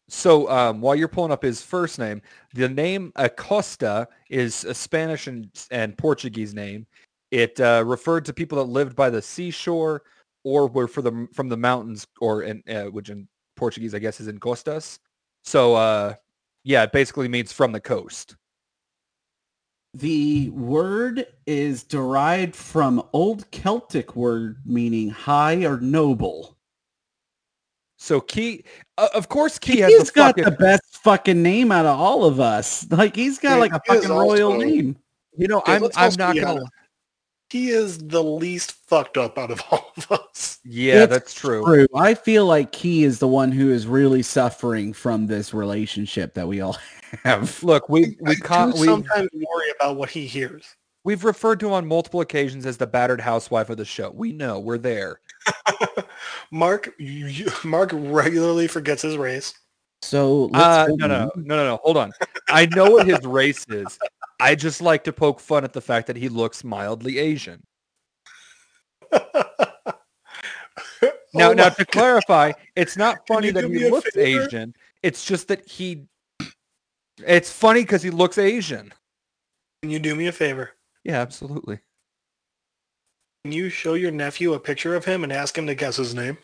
[0.09, 2.23] So um, while you're pulling up his first name,
[2.55, 6.87] the name Acosta is a Spanish and, and Portuguese name.
[7.33, 10.03] It uh, referred to people that lived by the seashore
[10.45, 14.21] or were for the from the mountains, or in uh, which in Portuguese I guess
[14.21, 15.01] is in costas.
[15.43, 16.15] So uh,
[16.63, 18.37] yeah, it basically means from the coast.
[19.95, 26.56] The word is derived from Old Celtic word meaning high or noble.
[27.97, 28.65] So Key,
[28.99, 30.45] uh, of course, Key has He's the got fucking.
[30.45, 32.87] the best fucking name out of all of us.
[32.91, 34.97] Like he's got Yeah, like a fucking royal also- name.
[35.37, 36.47] you know, Yeah, I'm I'm not gonna.
[36.47, 36.67] honest.
[37.49, 40.59] He is the least fucked up out of all of us.
[40.65, 41.65] Yeah, It's that's true.
[41.65, 41.87] True.
[41.95, 46.49] I feel like Key is the one who is really suffering from this relationship that
[46.49, 46.77] we all
[47.25, 47.63] have.
[47.63, 50.65] Look, we we I con- do we sometimes worry about what he hears.
[51.05, 54.11] We've referred to him on multiple occasions as the battered housewife of the show.
[54.11, 55.21] We know we're there.
[56.51, 59.55] Mark, you, you- Mark regularly forgets his race.
[60.03, 61.77] So let's Uh, no, no, no, no, no.
[61.83, 62.13] Hold on.
[62.49, 63.99] I know what his race is.
[64.41, 67.63] I just like to poke fun at the fact that he looks mildly Asian.
[71.35, 74.45] Now, Oh now to clarify, it's not funny that he looks favor?
[74.47, 74.75] Asian.
[75.03, 76.07] It's just that he.
[77.19, 78.93] It's funny because he looks Asian.
[79.83, 80.71] Can you do me a favor?
[81.05, 81.81] Yeah, absolutely.
[83.47, 86.17] Can you show your nephew a picture of him and ask him to guess his
[86.17, 86.37] name?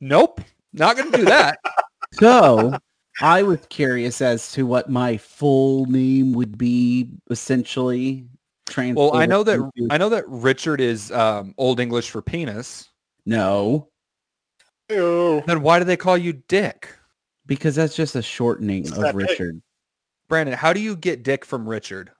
[0.00, 0.40] Nope,
[0.72, 1.60] not gonna do that.
[2.14, 2.76] So
[3.20, 8.26] I was curious as to what my full name would be essentially.
[8.76, 12.88] well, I know that into- I know that Richard is um, Old English for penis.
[13.26, 13.90] no,
[14.90, 16.88] Oh, Then why do they call you Dick?
[17.46, 19.28] because that's just a shortening It's of that big.
[19.30, 19.62] Richard.
[20.28, 22.10] Brandon, how do you get Dick from Richard?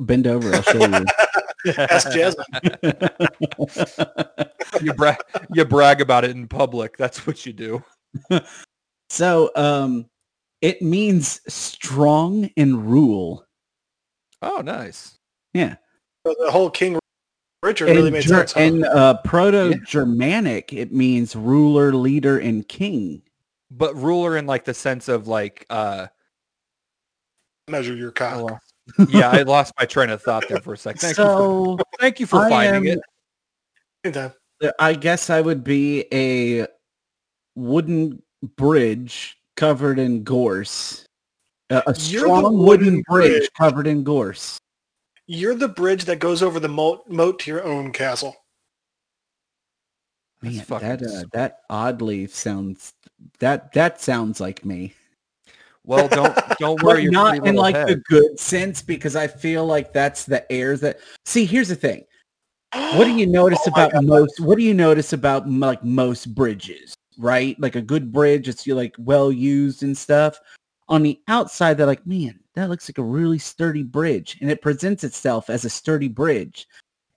[0.00, 1.04] Bend over, I'll show you.
[1.76, 2.44] ask Jasmine.
[4.80, 5.18] you brag
[5.52, 6.96] you brag about it in public.
[6.96, 7.84] That's what you do.
[9.08, 10.06] so, um,
[10.60, 13.44] it means strong and rule.
[14.42, 15.18] Oh, nice.
[15.54, 15.76] Yeah.
[16.24, 16.98] The whole King
[17.62, 18.52] Richard really and made Ger- sense.
[18.52, 18.60] huh?
[18.60, 23.22] and uh, Proto-Germanic, it means ruler, leader, and king.
[23.70, 26.08] But ruler in like the sense of like uh
[27.68, 28.62] Measure your I cock.
[28.98, 30.96] Lost- yeah, I lost my train of thought there for a sec.
[30.98, 33.00] Thank you for so thank you for I finding am- it.
[34.04, 34.32] Anytime.
[34.78, 36.66] I guess I would be a
[37.56, 38.22] wooden
[38.56, 41.04] bridge covered in gorse.
[41.70, 43.50] Uh, a You're strong wooden wooden bridge, bridge.
[43.58, 44.58] covered in gorse.
[45.26, 48.34] You're the bridge that goes over the moat, moat to your own castle.
[50.40, 52.94] Man, that uh, s- that oddly sounds
[53.40, 54.94] that that sounds like me.
[55.88, 57.88] Well, don't don't worry your not in like head.
[57.88, 60.98] the good sense because I feel like that's the airs that.
[61.24, 62.04] See, here's the thing.
[62.74, 64.38] What do you oh notice Oh about most?
[64.38, 66.94] What do you notice about like most bridges?
[67.16, 70.38] Right, like a good bridge, it's like well used and stuff.
[70.90, 74.60] On the outside, they're like, man, that looks like a really sturdy bridge, and it
[74.60, 76.68] presents itself as a sturdy bridge.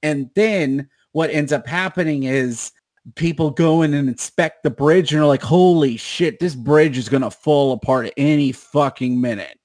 [0.02, 2.72] And then what ends up happening is
[3.16, 7.10] people go in and inspect the bridge, and they're like, holy shit, this bridge is
[7.10, 9.58] gonna fall apart at any fucking minute.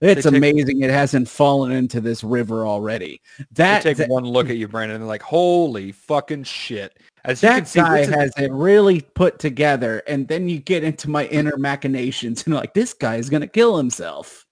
[0.00, 3.20] It's take- amazing it hasn't fallen into this river already.
[3.52, 7.40] That take that- one look at you, Brandon, and they're like, "Holy fucking shit!" As
[7.40, 11.56] that see, guy has it really put together and then you get into my inner
[11.58, 14.46] machinations and like this guy is gonna kill himself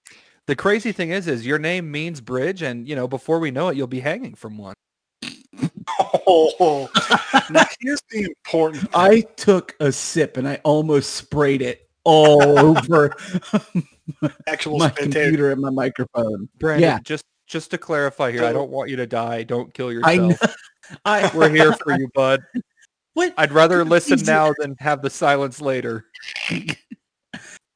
[0.47, 3.67] the crazy thing is, is your name means bridge, and you know before we know
[3.67, 4.73] it, you'll be hanging from one.
[6.27, 6.89] Oh,
[7.49, 8.87] now here's the important.
[8.93, 13.15] I took a sip and I almost sprayed it all over
[14.47, 15.13] actual my spit tape.
[15.23, 16.49] computer and my microphone.
[16.59, 16.99] Brandon, Yeah.
[17.03, 19.43] just just to clarify here, I don't want you to die.
[19.43, 20.37] Don't kill yourself.
[21.05, 22.41] I We're here for you, bud.
[23.13, 23.33] What?
[23.37, 26.05] I'd rather listen now than have the silence later.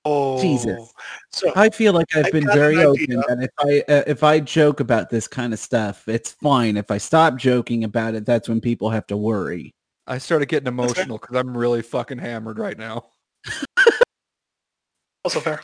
[0.03, 0.93] Oh, Jesus.
[1.31, 4.79] So I feel like I've been very open that if I uh, if I joke
[4.79, 6.77] about this kind of stuff, it's fine.
[6.77, 9.73] If I stop joking about it, that's when people have to worry.
[10.07, 13.05] I started getting emotional because I'm really fucking hammered right now.
[15.23, 15.61] also fair.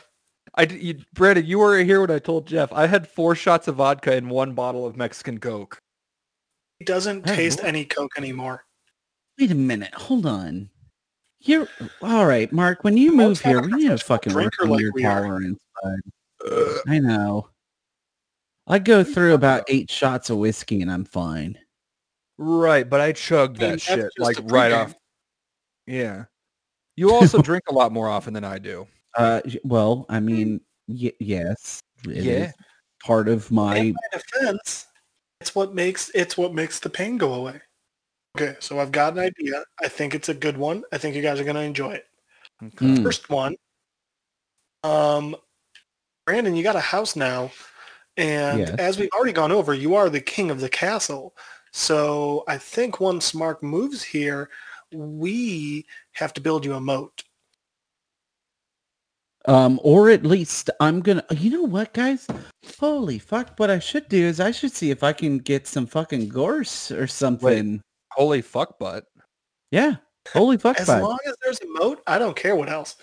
[0.54, 2.72] I, you, Brandon, you were here when I told Jeff.
[2.72, 5.78] I had four shots of vodka and one bottle of Mexican Coke.
[6.78, 7.68] He doesn't Hey, taste what?
[7.68, 8.64] any Coke anymore.
[9.38, 10.70] Wait a minute, hold on.
[11.40, 11.68] You're
[12.02, 12.82] all right, Mark.
[12.84, 15.60] When you move here, a we need to fucking work drinker on like your tolerance.
[15.82, 16.80] bud.
[16.88, 17.48] I know.
[18.66, 21.58] I go through about eight shots of whiskey and I'm fine.
[22.36, 24.94] Right, but I chugged I mean, that shit like right off.
[25.86, 26.24] Yeah.
[26.96, 28.86] You also drink a lot more often than I do.
[29.16, 32.32] Uh, well, I mean, y- yes, it Yeah.
[32.48, 32.52] is
[33.02, 33.76] part of my.
[33.76, 34.86] In my defense,
[35.40, 37.60] it's what makes it's what makes the pain go away.
[38.36, 39.64] Okay, so I've got an idea.
[39.82, 40.84] I think it's a good one.
[40.92, 42.06] I think you guys are going to enjoy it.
[42.62, 42.86] Okay.
[42.86, 43.02] Mm.
[43.02, 43.56] First one,
[44.84, 45.36] um,
[46.26, 47.50] Brandon, you got a house now,
[48.16, 48.74] and Yes.
[48.78, 51.36] as we've already gone over, you are the king of the castle.
[51.72, 54.50] So I think once Mark moves here,
[54.92, 57.22] we have to build you a moat.
[59.44, 61.24] Um, or at least I'm gonna.
[61.30, 62.26] You know what, guys?
[62.78, 63.54] Holy fuck!
[63.56, 66.90] What I should do is I should see if I can get some fucking gorse
[66.90, 67.80] or something.
[68.18, 69.04] Holy fuck butt.
[69.70, 69.96] Yeah.
[70.32, 70.76] Holy fuck!
[70.76, 70.88] Butt.
[70.88, 72.96] As long as there's a moat, I don't care what else.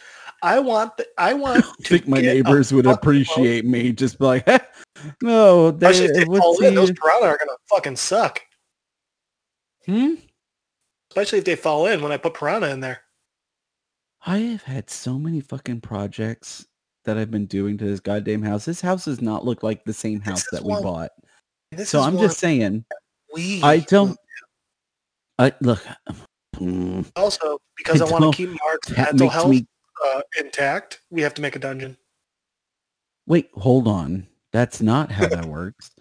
[0.43, 2.99] I want the, I want I to think my get neighbors would fucking moat.
[2.99, 4.45] appreciate me just be like,
[5.23, 8.41] no, Especially if they, they what's fall in, the- those piranha are gonna fucking suck.
[9.85, 10.15] hmm?
[11.11, 12.99] Especially if they fall in when I put piranha in there.
[14.25, 16.65] I have had so many fucking projects
[17.05, 18.65] that I've been doing to this goddamn house.
[18.65, 21.11] This house does not look like the same house is that we one- bought.
[21.85, 22.85] So I'm just saying,
[23.33, 24.17] we I don't.
[25.37, 25.85] I look.
[26.55, 29.67] mm, also because I, I want to keep Mark's that mental health me
[30.05, 31.01] uh, intact.
[31.09, 31.97] We have to make a dungeon.
[33.27, 33.49] wait.
[33.53, 34.27] Hold on.
[34.51, 35.91] That's not how that works.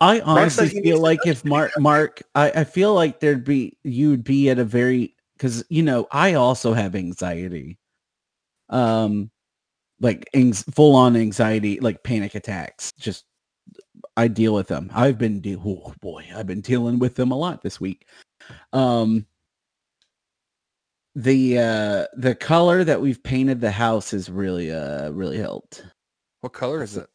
[0.00, 1.72] I honestly feel like if Mark.
[1.78, 6.06] Mark, I, I feel like there'd be you'd be at a very because you know
[6.12, 7.78] I also have anxiety,
[8.68, 9.30] um,
[10.00, 12.92] like anx- full on anxiety, like panic attacks.
[12.98, 13.24] Just
[14.16, 14.90] I deal with them.
[14.94, 18.06] I've been de- oh boy, I've been dealing with them a lot this week.
[18.72, 19.26] Um,
[21.14, 25.84] the uh the color that we've painted the house has really uh really helped.
[26.42, 27.08] What color is it?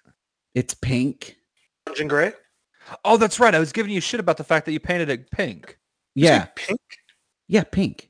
[0.55, 1.37] It's pink.
[1.85, 2.33] Dungeon gray.
[3.05, 3.53] Oh, that's right.
[3.53, 5.77] I was giving you shit about the fact that you painted it pink.
[6.15, 6.79] You say Yeah, pink.
[7.47, 8.09] yeah, pink.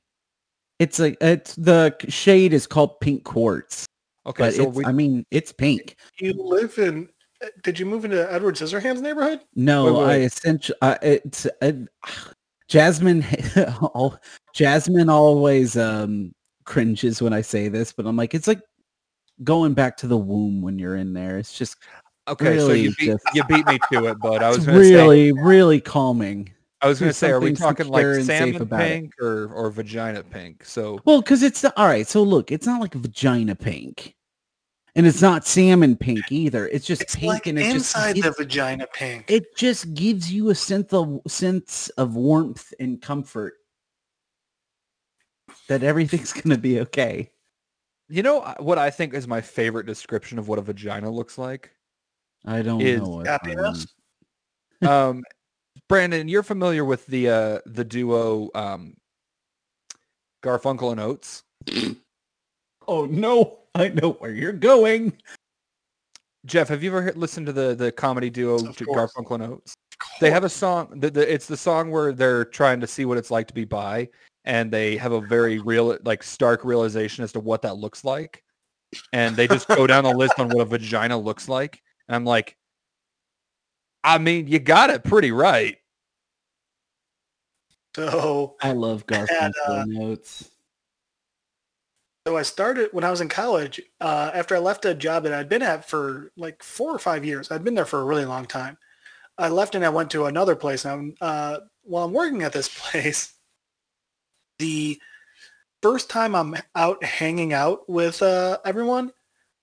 [0.80, 3.86] It's like it's the shade is called pink quartz,
[4.26, 5.98] Okay, but so it's, we I mean it's pink.
[6.20, 7.10] You live in.
[7.44, 9.42] uh, Did you move into Edward Scissorhands neighborhood?
[9.56, 11.74] No, Wait, wait, I essentially uh, it's uh,
[12.72, 13.26] Jasmine.
[13.82, 14.18] all,
[14.54, 18.62] Jasmine always um cringes when I say this, but I'm like it's like
[19.44, 21.38] going back to the womb when you're in there.
[21.38, 21.76] It's just
[22.30, 24.42] okay, so you beat just- you beat me to it, bud.
[24.42, 26.50] I was gonna say really really calming.
[26.82, 28.70] I was gonna say, are we talking like secure and safe salmon it.
[28.70, 30.64] pink or or vagina pink?
[30.64, 32.08] So Well, because it's all right.
[32.08, 34.16] So look, it's not like vagina pink,
[34.96, 36.68] and it's not salmon pink either.
[36.68, 39.26] It's just It's pink, like and it just inside the gives, vagina pink.
[39.30, 43.54] it just gives you a sense of sense of warmth and comfort
[45.68, 47.32] that everything's gonna be okay.
[48.10, 51.72] you know what I think is my favorite description of what a vagina looks like?
[52.46, 53.08] I don't Is know.
[53.10, 53.88] What, happiness?
[54.82, 55.24] um, um,
[55.88, 58.96] Brandon, you're familiar with the uh, the duo um,
[60.44, 61.44] Garfunkel and Oates.
[62.88, 65.14] oh no, I know where you're going.
[66.46, 69.14] Jeff, have you ever heard, listened to the the comedy duo Of to course.
[69.14, 69.76] Garfunkel and Oates?
[70.20, 71.00] They have a song.
[71.00, 73.66] The, the, it's the song where they're trying to see what it's like to be
[73.66, 74.10] bi,
[74.46, 78.44] and they have a very real, like stark realization as to what that looks like,
[79.14, 81.82] and they just go down the list on what a vagina looks like.
[82.08, 82.58] And I'm like,
[84.04, 85.78] I mean, you got it pretty right.
[87.96, 90.50] So, I love Garfunkel uh, notes.
[92.28, 93.82] So I started when I was in college.
[94.00, 97.26] Uh, after I left a job that I'd been at for like four or five
[97.26, 98.78] years, I'd been there for a really long time.
[99.38, 100.86] I left and I went to another place.
[100.86, 103.34] And uh, while I'm working at this place,
[104.60, 105.00] the
[105.82, 109.12] first time I'm out hanging out with uh, everyone,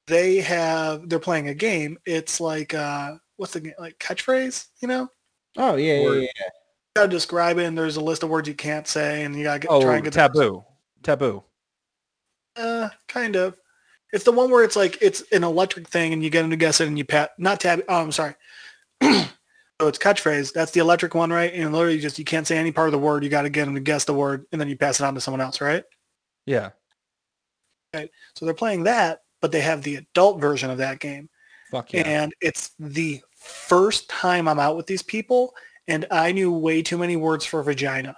[0.08, 1.98] they have they're playing a game.
[2.06, 4.66] It's like uh, what's the game like catchphrase?
[4.80, 5.08] You know,
[5.56, 6.48] Oh yeah, or- yeah, yeah.
[6.96, 9.60] gotta describe it, and there's a list of words you can't say, and you gotta
[9.60, 10.18] get, Oh, try and get the-
[11.02, 11.44] taboo.
[12.58, 13.56] Uh, kind of.
[14.12, 16.56] It's the one where it's like it's an electric thing, and you get them to
[16.56, 17.82] guess it, and you pat not tab.
[17.88, 18.34] Oh, I'm sorry.
[19.02, 19.28] so
[19.82, 20.52] it's catchphrase.
[20.52, 21.52] That's the electric one, right?
[21.52, 23.22] And literally, just you can't say any part of the word.
[23.22, 25.14] You got to get them to guess the word, and then you pass it on
[25.14, 25.84] to someone else, right?
[26.46, 26.70] Yeah.
[27.94, 28.10] Right.
[28.34, 31.28] So they're playing that, but they have the adult version of that game,
[31.70, 32.02] Fuck yeah.
[32.06, 35.54] and it's the first time I'm out with these people,
[35.86, 38.16] and I knew way too many words for vagina.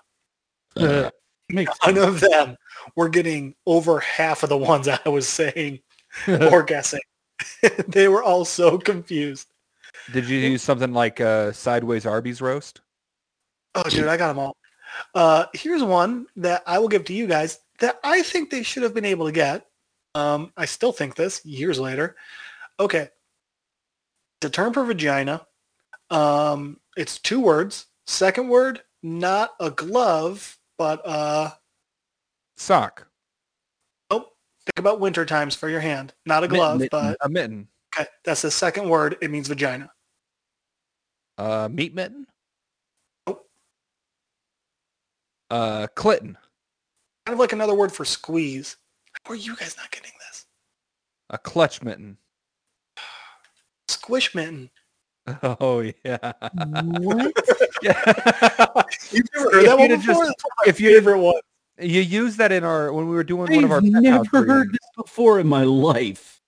[0.77, 1.11] Uh,
[1.53, 2.57] makes None of them
[2.97, 5.81] were getting over half of the ones I was saying
[6.29, 7.01] or guessing.
[7.89, 9.49] they were all so confused.
[10.13, 12.81] Did you use something like uh, sideways Arby's roast?
[13.75, 14.57] Oh, dude, I got them all.
[15.15, 18.83] Uh, here's one that I will give to you guys that I think they should
[18.83, 19.67] have been able to get.
[20.15, 22.17] Um, I still think this years later.
[22.79, 23.09] Okay.
[24.41, 25.47] The term for vagina.
[26.11, 27.87] Um, it's two words.
[28.07, 31.51] Second word, not a glove, but uh,
[32.57, 33.07] Sock.
[34.09, 34.21] Oh,
[34.65, 36.15] think about winter times for your hand.
[36.25, 36.89] Not a glove, Mitten.
[36.91, 37.69] but A mitten.
[37.95, 38.09] okay.
[38.25, 39.19] That's the second word.
[39.21, 39.93] It means vagina.
[41.37, 42.27] Uh, meat mitten.
[43.27, 43.47] Nope.
[45.51, 46.39] Uh, Clinton.
[47.27, 48.79] Kind of like another word for squeeze.
[49.27, 50.47] How are you guys not getting this?
[51.29, 52.17] A clutch mitten.
[53.89, 54.71] Squish mitten.
[55.43, 56.33] Oh yeah.
[56.99, 57.33] what?
[57.83, 58.03] yeah.
[59.13, 60.25] You've never heard If that one you'd before?
[60.25, 61.41] just- That's my if you'd favorite one.
[61.79, 64.49] you used that in our when we were doing one of our I've never heard
[64.49, 64.73] readings.
[64.73, 66.41] this before in my life.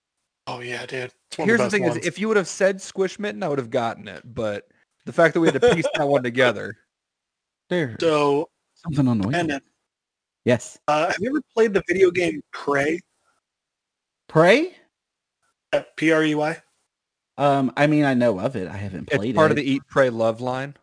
[0.47, 1.11] Oh yeah, dude.
[1.29, 3.43] It's one Here's the the, thing: best is if you would have said squish mitten,
[3.43, 4.21] I would have gotten it.
[4.25, 4.67] But
[5.05, 6.75] the fact that we had to piece that one together.
[7.69, 9.33] There, so, something on the way.
[9.33, 9.61] then,
[10.45, 10.77] Yes.
[10.89, 12.99] uh, have you ever played the video game Prey?
[14.27, 14.75] Pray?
[15.95, 16.57] P R E Y.
[17.37, 18.67] Um, I mean, I know of it.
[18.67, 19.53] I haven't played It's part it.
[19.53, 20.75] of the eat, pray, love line.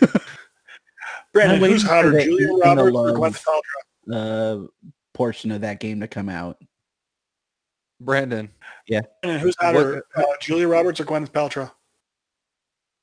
[1.32, 3.16] Brandon, who's hotter, Julia Roberts or Love.
[3.16, 4.64] Gwyneth Paltrow?
[4.64, 4.66] uh,
[5.14, 6.58] portion of that game to come out.
[8.00, 8.50] Brandon.
[8.86, 9.02] Yeah.
[9.22, 11.70] Brandon, who's hotter, uh, Julia Roberts or Gwyneth Paltrow?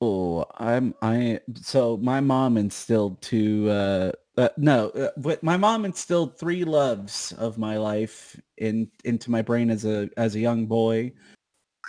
[0.02, 5.86] Oh, I'm I so my mom instilled two uh, uh no, uh, but my mom
[5.86, 10.66] instilled three loves of my life in into my brain as a as a young
[10.66, 11.14] boy.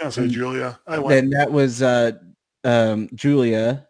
[0.00, 0.28] I was say.
[0.28, 0.78] Julia.
[0.86, 1.08] I went.
[1.08, 2.12] Then that was uh
[2.64, 3.86] um Julia.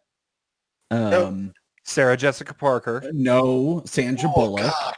[0.91, 1.53] Um
[1.85, 3.03] Sarah Jessica Parker.
[3.13, 4.73] no, Sandra Oh, Bullock.
[4.73, 4.95] God.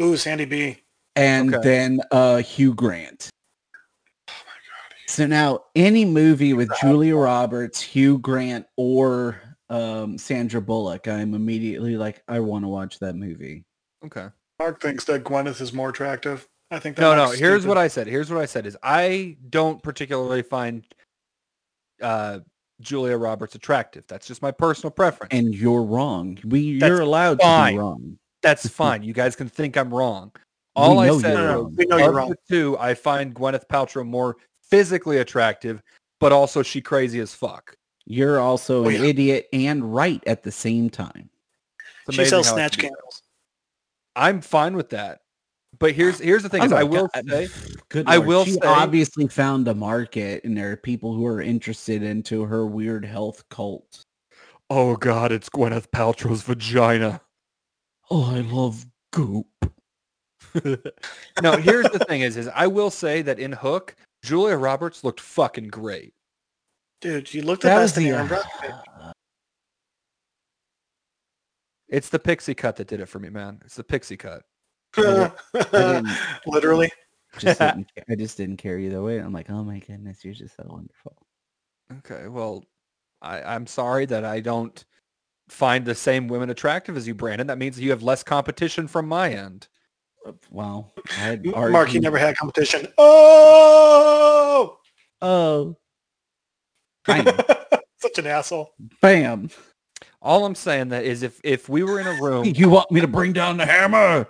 [0.00, 0.78] Ooh, Sandy B.
[1.16, 1.62] and Okay.
[1.68, 3.30] then uh Hugh Grant.
[5.06, 11.96] So now any movie with Julia Roberts, Hugh Grant, or um, Sandra Bullock, I'm immediately
[11.96, 13.64] like, I want to watch that movie.
[14.04, 14.28] Okay.
[14.58, 16.48] Mark thinks that Gwyneth is more attractive.
[16.74, 17.30] I think that No, no.
[17.30, 17.68] Here's stupid.
[17.68, 18.06] what I said.
[18.06, 20.84] Here's what I said is I don't particularly find
[22.02, 22.40] uh,
[22.80, 24.04] Julia Roberts attractive.
[24.08, 25.32] That's just my personal preference.
[25.32, 26.38] And you're wrong.
[26.44, 28.18] We That's you're allowed to be wrong.
[28.42, 29.02] That's fine.
[29.02, 30.32] You guys can think I'm wrong.
[30.76, 32.30] All I know said No, We know you're wrong.
[32.30, 34.36] the two, I find Gwyneth Paltrow more
[34.68, 35.80] physically attractive,
[36.18, 37.76] but also she crazy as fuck.
[38.06, 39.02] You're also Oh, an yeah.
[39.04, 41.30] idiot and right at the same time.
[42.10, 43.22] She sells snatch candles.
[44.16, 45.20] I'm fine with that.
[45.78, 47.28] But here's here's the thing: is I will God.
[47.28, 47.48] say
[47.88, 48.28] Good I Lord.
[48.28, 52.44] will she say- obviously found a market and there are people who are interested into
[52.44, 54.02] her weird health cult.
[54.70, 57.20] Oh God, it's Gwyneth Paltrow's vagina.
[58.10, 59.46] Oh, I love goop.
[61.42, 65.20] no, here's the thing: is is I will say that in Hook, Julia Roberts looked
[65.20, 66.14] fucking great.
[67.00, 68.32] Dude, you looked the That was best in the your own.
[68.32, 69.12] Uh,
[71.88, 73.60] it's the pixie cut that did it for me, man.
[73.64, 74.42] It's the pixie cut.
[75.72, 76.08] didn't-
[76.46, 76.90] Literally.
[77.38, 79.18] just didn't, I just didn't care either way.
[79.18, 81.16] I'm like, oh my goodness, you're just so wonderful.
[81.98, 82.64] Okay, well,
[83.22, 84.84] I, I'm sorry that I don't
[85.48, 87.46] find the same women attractive as you, Brandon.
[87.46, 89.68] That means you have less competition from my end.
[90.26, 90.90] Uh, wow.
[91.18, 92.88] I'd Mark, you never had competition.
[92.98, 94.78] Oh!
[95.20, 95.76] Oh,
[97.98, 98.70] Such an asshole.
[99.00, 99.50] bam.
[100.24, 103.02] All I'm saying that is if if we were in a room, You want me
[103.02, 104.26] to bring down the hammer?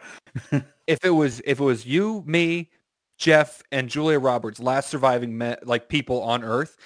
[0.89, 2.69] if it was if it was you, me,
[3.17, 6.77] Jeff, and Julia Roberts, last surviving me- like people on Earth,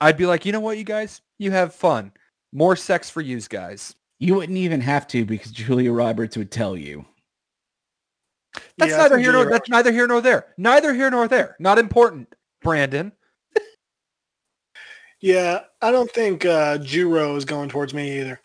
[0.00, 2.10] I'd be like, you know what, you guys, you have fun.
[2.52, 3.94] More sex for you guys.
[4.18, 7.04] You wouldn't even have to because Julia Roberts would tell you.
[8.78, 10.54] That's Yeah, neither here nor that's neither here nor there.
[10.56, 11.54] Neither here nor there.
[11.58, 13.12] Not important, Brandon.
[15.20, 18.42] Yeah, I don't think uh, Juro is going towards me either.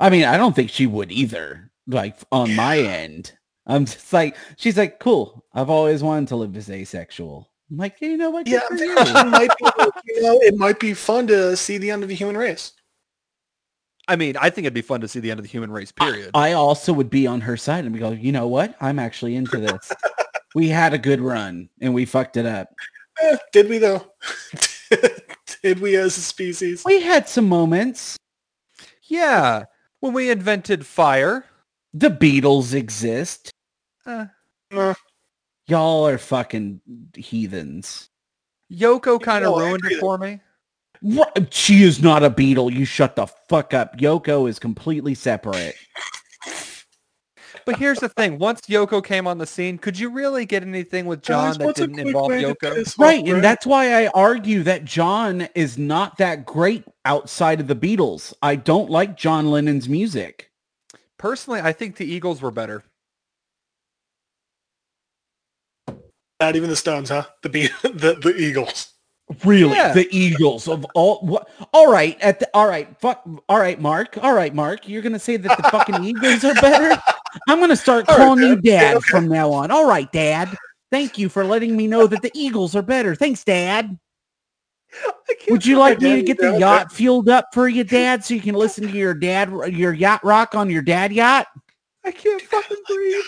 [0.00, 1.70] I mean, I don't think she would either.
[1.86, 3.32] Like on my end,
[3.66, 5.44] I'm just like, she's like, cool.
[5.52, 7.50] I've always wanted to live as asexual.
[7.70, 8.46] I'm like, you know what?
[8.46, 9.30] Good Yeah, it you.
[9.30, 12.36] might be, you know, it might be fun to see the end of the human
[12.36, 12.72] race.
[14.06, 15.90] I mean, I think it'd be fun to see the end of the human race.
[15.92, 16.30] Period.
[16.34, 18.74] I also would be on her side and we go, you know what?
[18.80, 19.90] I'm actually into this.
[20.54, 22.68] we had a good run and we fucked it up.
[23.22, 24.04] Eh, did we though?
[25.62, 26.82] did we as a species?
[26.84, 28.16] We had some moments.
[29.08, 29.64] yeah,
[30.04, 31.46] when we invented fire.
[31.94, 33.50] The Beatles exist.
[34.04, 34.26] Uh,
[34.70, 34.92] Uh,
[35.66, 36.82] Y'all are fucking
[37.16, 38.10] heathens.
[38.70, 40.40] Yoko kind of ruined it for me.
[41.00, 41.48] What?
[41.54, 42.70] She is not a Beatle.
[42.70, 43.96] You shut the fuck up.
[43.96, 45.74] Yoko is completely separate.
[47.66, 51.06] But here's the thing: once Yoko came on the scene, could you really get anything
[51.06, 52.74] with John that didn't involve Yoko?
[52.74, 57.60] piss off Right, and that's why I argue that John is not that great outside
[57.60, 58.34] of the Beatles.
[58.42, 60.50] I don't like John Lennon's music.
[61.18, 62.84] Personally, I think the Eagles were better.
[66.40, 67.24] Not even the Stones, huh?
[67.42, 68.90] The Be- the the Eagles.
[69.42, 69.94] Really, Yeah.
[69.94, 71.20] the Eagles of all.
[71.20, 71.48] What?
[71.72, 73.26] All right, at the all right, fuck.
[73.48, 74.18] All right, Mark.
[74.22, 74.86] All right, Mark.
[74.86, 77.00] You're gonna say that the fucking Eagles are better?
[77.48, 78.62] I'm gonna start All right, calling you Dad.
[78.62, 79.10] Dad Okay.
[79.10, 79.70] from now on.
[79.70, 80.56] All right, Dad.
[80.90, 83.14] Thank you for letting me know that the Eagles are better.
[83.14, 83.98] Thanks, Dad.
[85.48, 86.60] Would you like me to get the Dad.
[86.60, 90.24] yacht fueled up for you, Dad, so you can listen to your dad, your yacht
[90.24, 91.46] rock on your dad yacht?
[92.04, 93.24] I can't fucking breathe.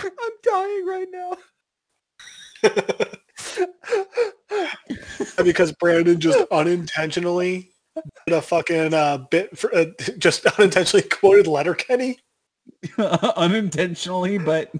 [0.00, 1.36] I'm dying right now.
[5.44, 7.73] because Brandon just unintentionally
[8.26, 9.86] did a fucking uh, bit for uh,
[10.18, 12.18] just unintentionally quoted Letterkenny.
[13.36, 14.72] Unintentionally, but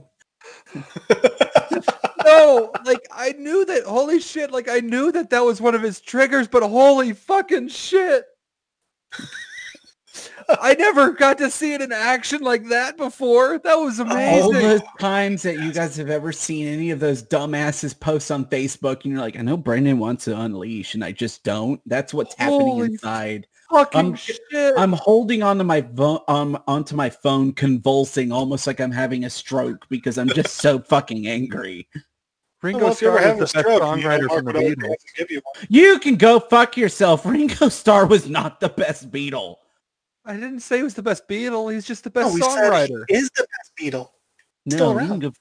[2.24, 3.84] no, like I knew that.
[3.84, 4.50] Holy shit!
[4.50, 8.24] Like I knew that that was one of his triggers, but holy fucking shit!
[10.48, 13.58] I never got to see it in action like that before.
[13.58, 14.42] That was amazing.
[14.42, 14.78] all amazing.
[14.78, 19.04] the times that you guys have ever seen any of those dumbasses post on Facebook,
[19.04, 21.80] and you're like, I know Brendan wants to unleash, and I just don't.
[21.86, 23.46] That's what's happening Holy inside.
[23.70, 24.74] fucking I'm- shit!
[24.76, 29.30] I'm holding onto my phone, um, onto my phone, convulsing, almost like I'm having a
[29.30, 31.88] stroke because I'm just so fucking angry.
[32.62, 34.44] Ringo well, if you Starr have was a the best stroke, you know, songwriter from
[34.46, 35.30] the Beatles.
[35.30, 35.42] you.
[35.68, 37.26] You can go fuck yourself.
[37.26, 39.56] Ringo Starr was not the best Beatle.
[40.24, 41.72] I didn't say he was the best Beatle.
[41.72, 43.04] He's just the best No, we said songwriter.
[43.08, 44.08] he is the best Beatle.
[44.66, 45.10] No, Still around.
[45.10, 45.32] Ringo.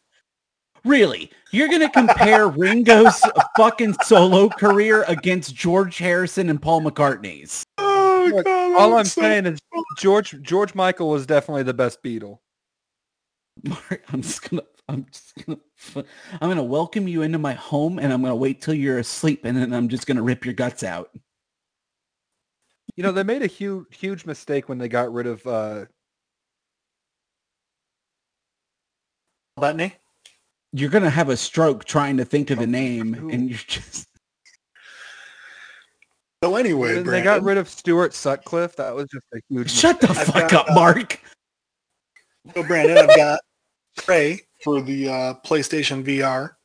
[0.84, 1.32] Really?
[1.52, 3.22] You're gonna compare Ringo's
[3.58, 7.64] fucking solo career against George Harrison and Paul McCartney's?
[7.78, 8.76] Oh Look, god!
[8.82, 9.60] All I'm so- saying is
[9.98, 12.40] George George Michael was definitely the best Beatle.
[13.64, 15.60] Mark, I'm just gonna, I'm just gonna,
[16.42, 19.56] I'm gonna welcome you into my home, and I'm gonna wait till you're asleep, and
[19.56, 21.12] then I'm just gonna rip your guts out.
[22.96, 25.86] You know, they made a huge huge mistake when they got rid of uh
[29.58, 29.96] Butney.
[30.72, 33.30] You're gonna have a stroke trying to think of the name, Who?
[33.30, 34.08] and you're just.
[36.44, 38.76] So anyway, they got rid of Stuart Sutcliffe.
[38.76, 41.22] That was just a huge Shut the fuck got, up, uh, Mark.
[42.54, 43.40] so Brandon, I've got
[43.98, 46.56] Prey for the uh, PlayStation VR.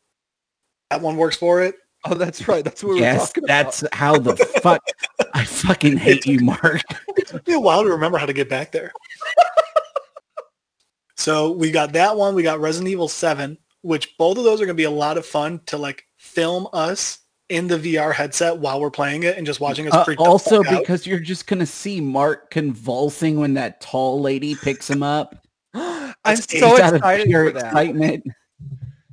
[0.91, 1.76] That one works for it.
[2.05, 2.64] Oh, that's right.
[2.64, 3.49] That's what we were talking about.
[3.49, 4.82] that's how the fuck.
[5.34, 6.82] I fucking hate you, Mark.
[7.16, 8.92] It took me a while to remember how to get back there.
[11.16, 12.34] so we got that one.
[12.34, 15.18] We got Resident Evil 7, which both of those are going to be a lot
[15.18, 17.18] of fun to like film us
[17.49, 20.24] in the VR headset while we're playing it and just watching us Uh, freak the
[20.24, 20.80] also, fuck out.
[20.80, 25.34] because you're just gonna see Mark convulsing when that tall lady picks him up.
[25.74, 27.66] I'm That's so Just out of excited pure for that.
[27.68, 28.24] excitement.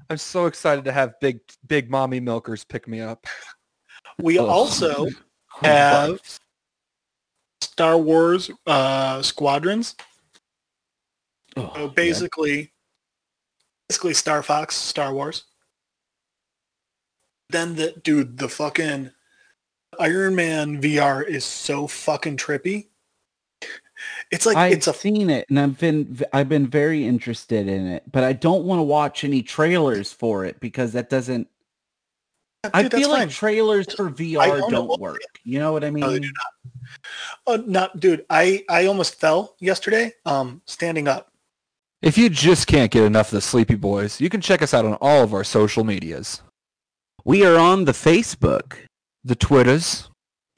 [0.09, 3.25] I'm so excited to have big big mommy milkers pick me up.
[4.21, 4.47] we Ugh.
[4.47, 5.07] also
[5.63, 6.19] have
[7.61, 9.95] Star Wars uh, Squadrons.
[11.57, 11.91] Oh, So yeah.
[11.95, 12.73] basically,
[13.89, 15.45] basically Star Fox, Star Wars.
[17.49, 19.11] Then the dude, the fucking
[19.99, 22.87] Iron Man VR is so fucking trippy.
[24.31, 27.87] It's like I've it's a seen it, and I've been I've been very interested in
[27.87, 31.47] it, but I don't want to watch any trailers for it because that doesn't.
[32.73, 33.29] I dude, that's feel like fine.
[33.29, 34.71] trailers for VR own it.
[34.71, 35.19] don't work.
[35.43, 36.01] You know what I mean?
[36.01, 36.31] No, they do
[37.47, 38.25] Uh, not, dude.
[38.29, 40.13] I I almost fell yesterday.
[40.25, 41.31] Um, standing up.
[42.01, 44.85] If you just can't get enough of the Sleepy Boys, you can check us out
[44.85, 46.41] on all of our social medias.
[47.23, 48.73] We are on the Facebook,
[49.23, 50.09] The Twitters,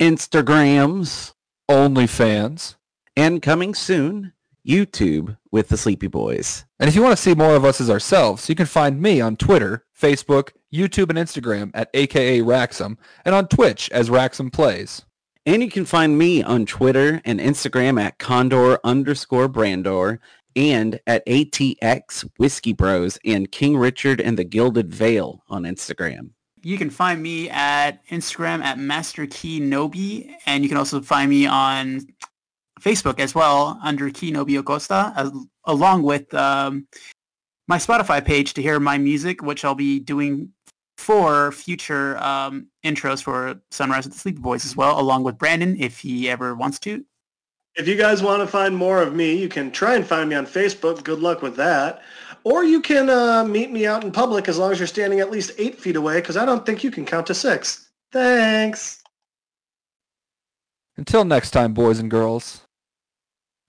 [0.01, 1.33] Instagrams,
[1.69, 2.75] OnlyFans.
[3.17, 4.31] And coming soon,
[4.65, 6.65] YouTube with the Sleepy Boys.
[6.79, 9.19] And if you want to see more of us as ourselves, you can find me
[9.19, 15.03] on Twitter, Facebook, YouTube, and Instagram at aka Raxum, and on Twitch as Raxum Plays.
[15.47, 20.19] And you can find me on Twitter and Instagram at Condor underscore Brandor
[20.55, 26.31] and at ATX Whiskey Bros and King Richard and the Gilded Veil on Instagram.
[26.63, 31.29] you can find me at Instagram at Master Key Nobi, and you can also find
[31.29, 32.05] me on
[32.79, 35.31] Facebook as well under Key Nobi Acosta, as,
[35.65, 36.87] along with um,
[37.67, 40.51] my Spotify page to hear my music, which I'll be doing
[40.97, 45.75] for future um, intros for Sunrise with the Sleepy Boys as well, along with Brandon
[45.79, 47.05] if he ever wants to.
[47.75, 50.35] If you guys want to find more of me, you can try and find me
[50.35, 51.03] on Facebook.
[51.03, 52.01] Good luck with that.
[52.43, 55.29] Or you can uh, meet me out in public as long as you're standing at
[55.29, 57.89] least eight feet away, because I don't think you can count to six.
[58.11, 59.03] Thanks.
[60.95, 62.61] Until next time, boys and girls.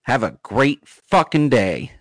[0.08, 1.97] Have a great fucking day.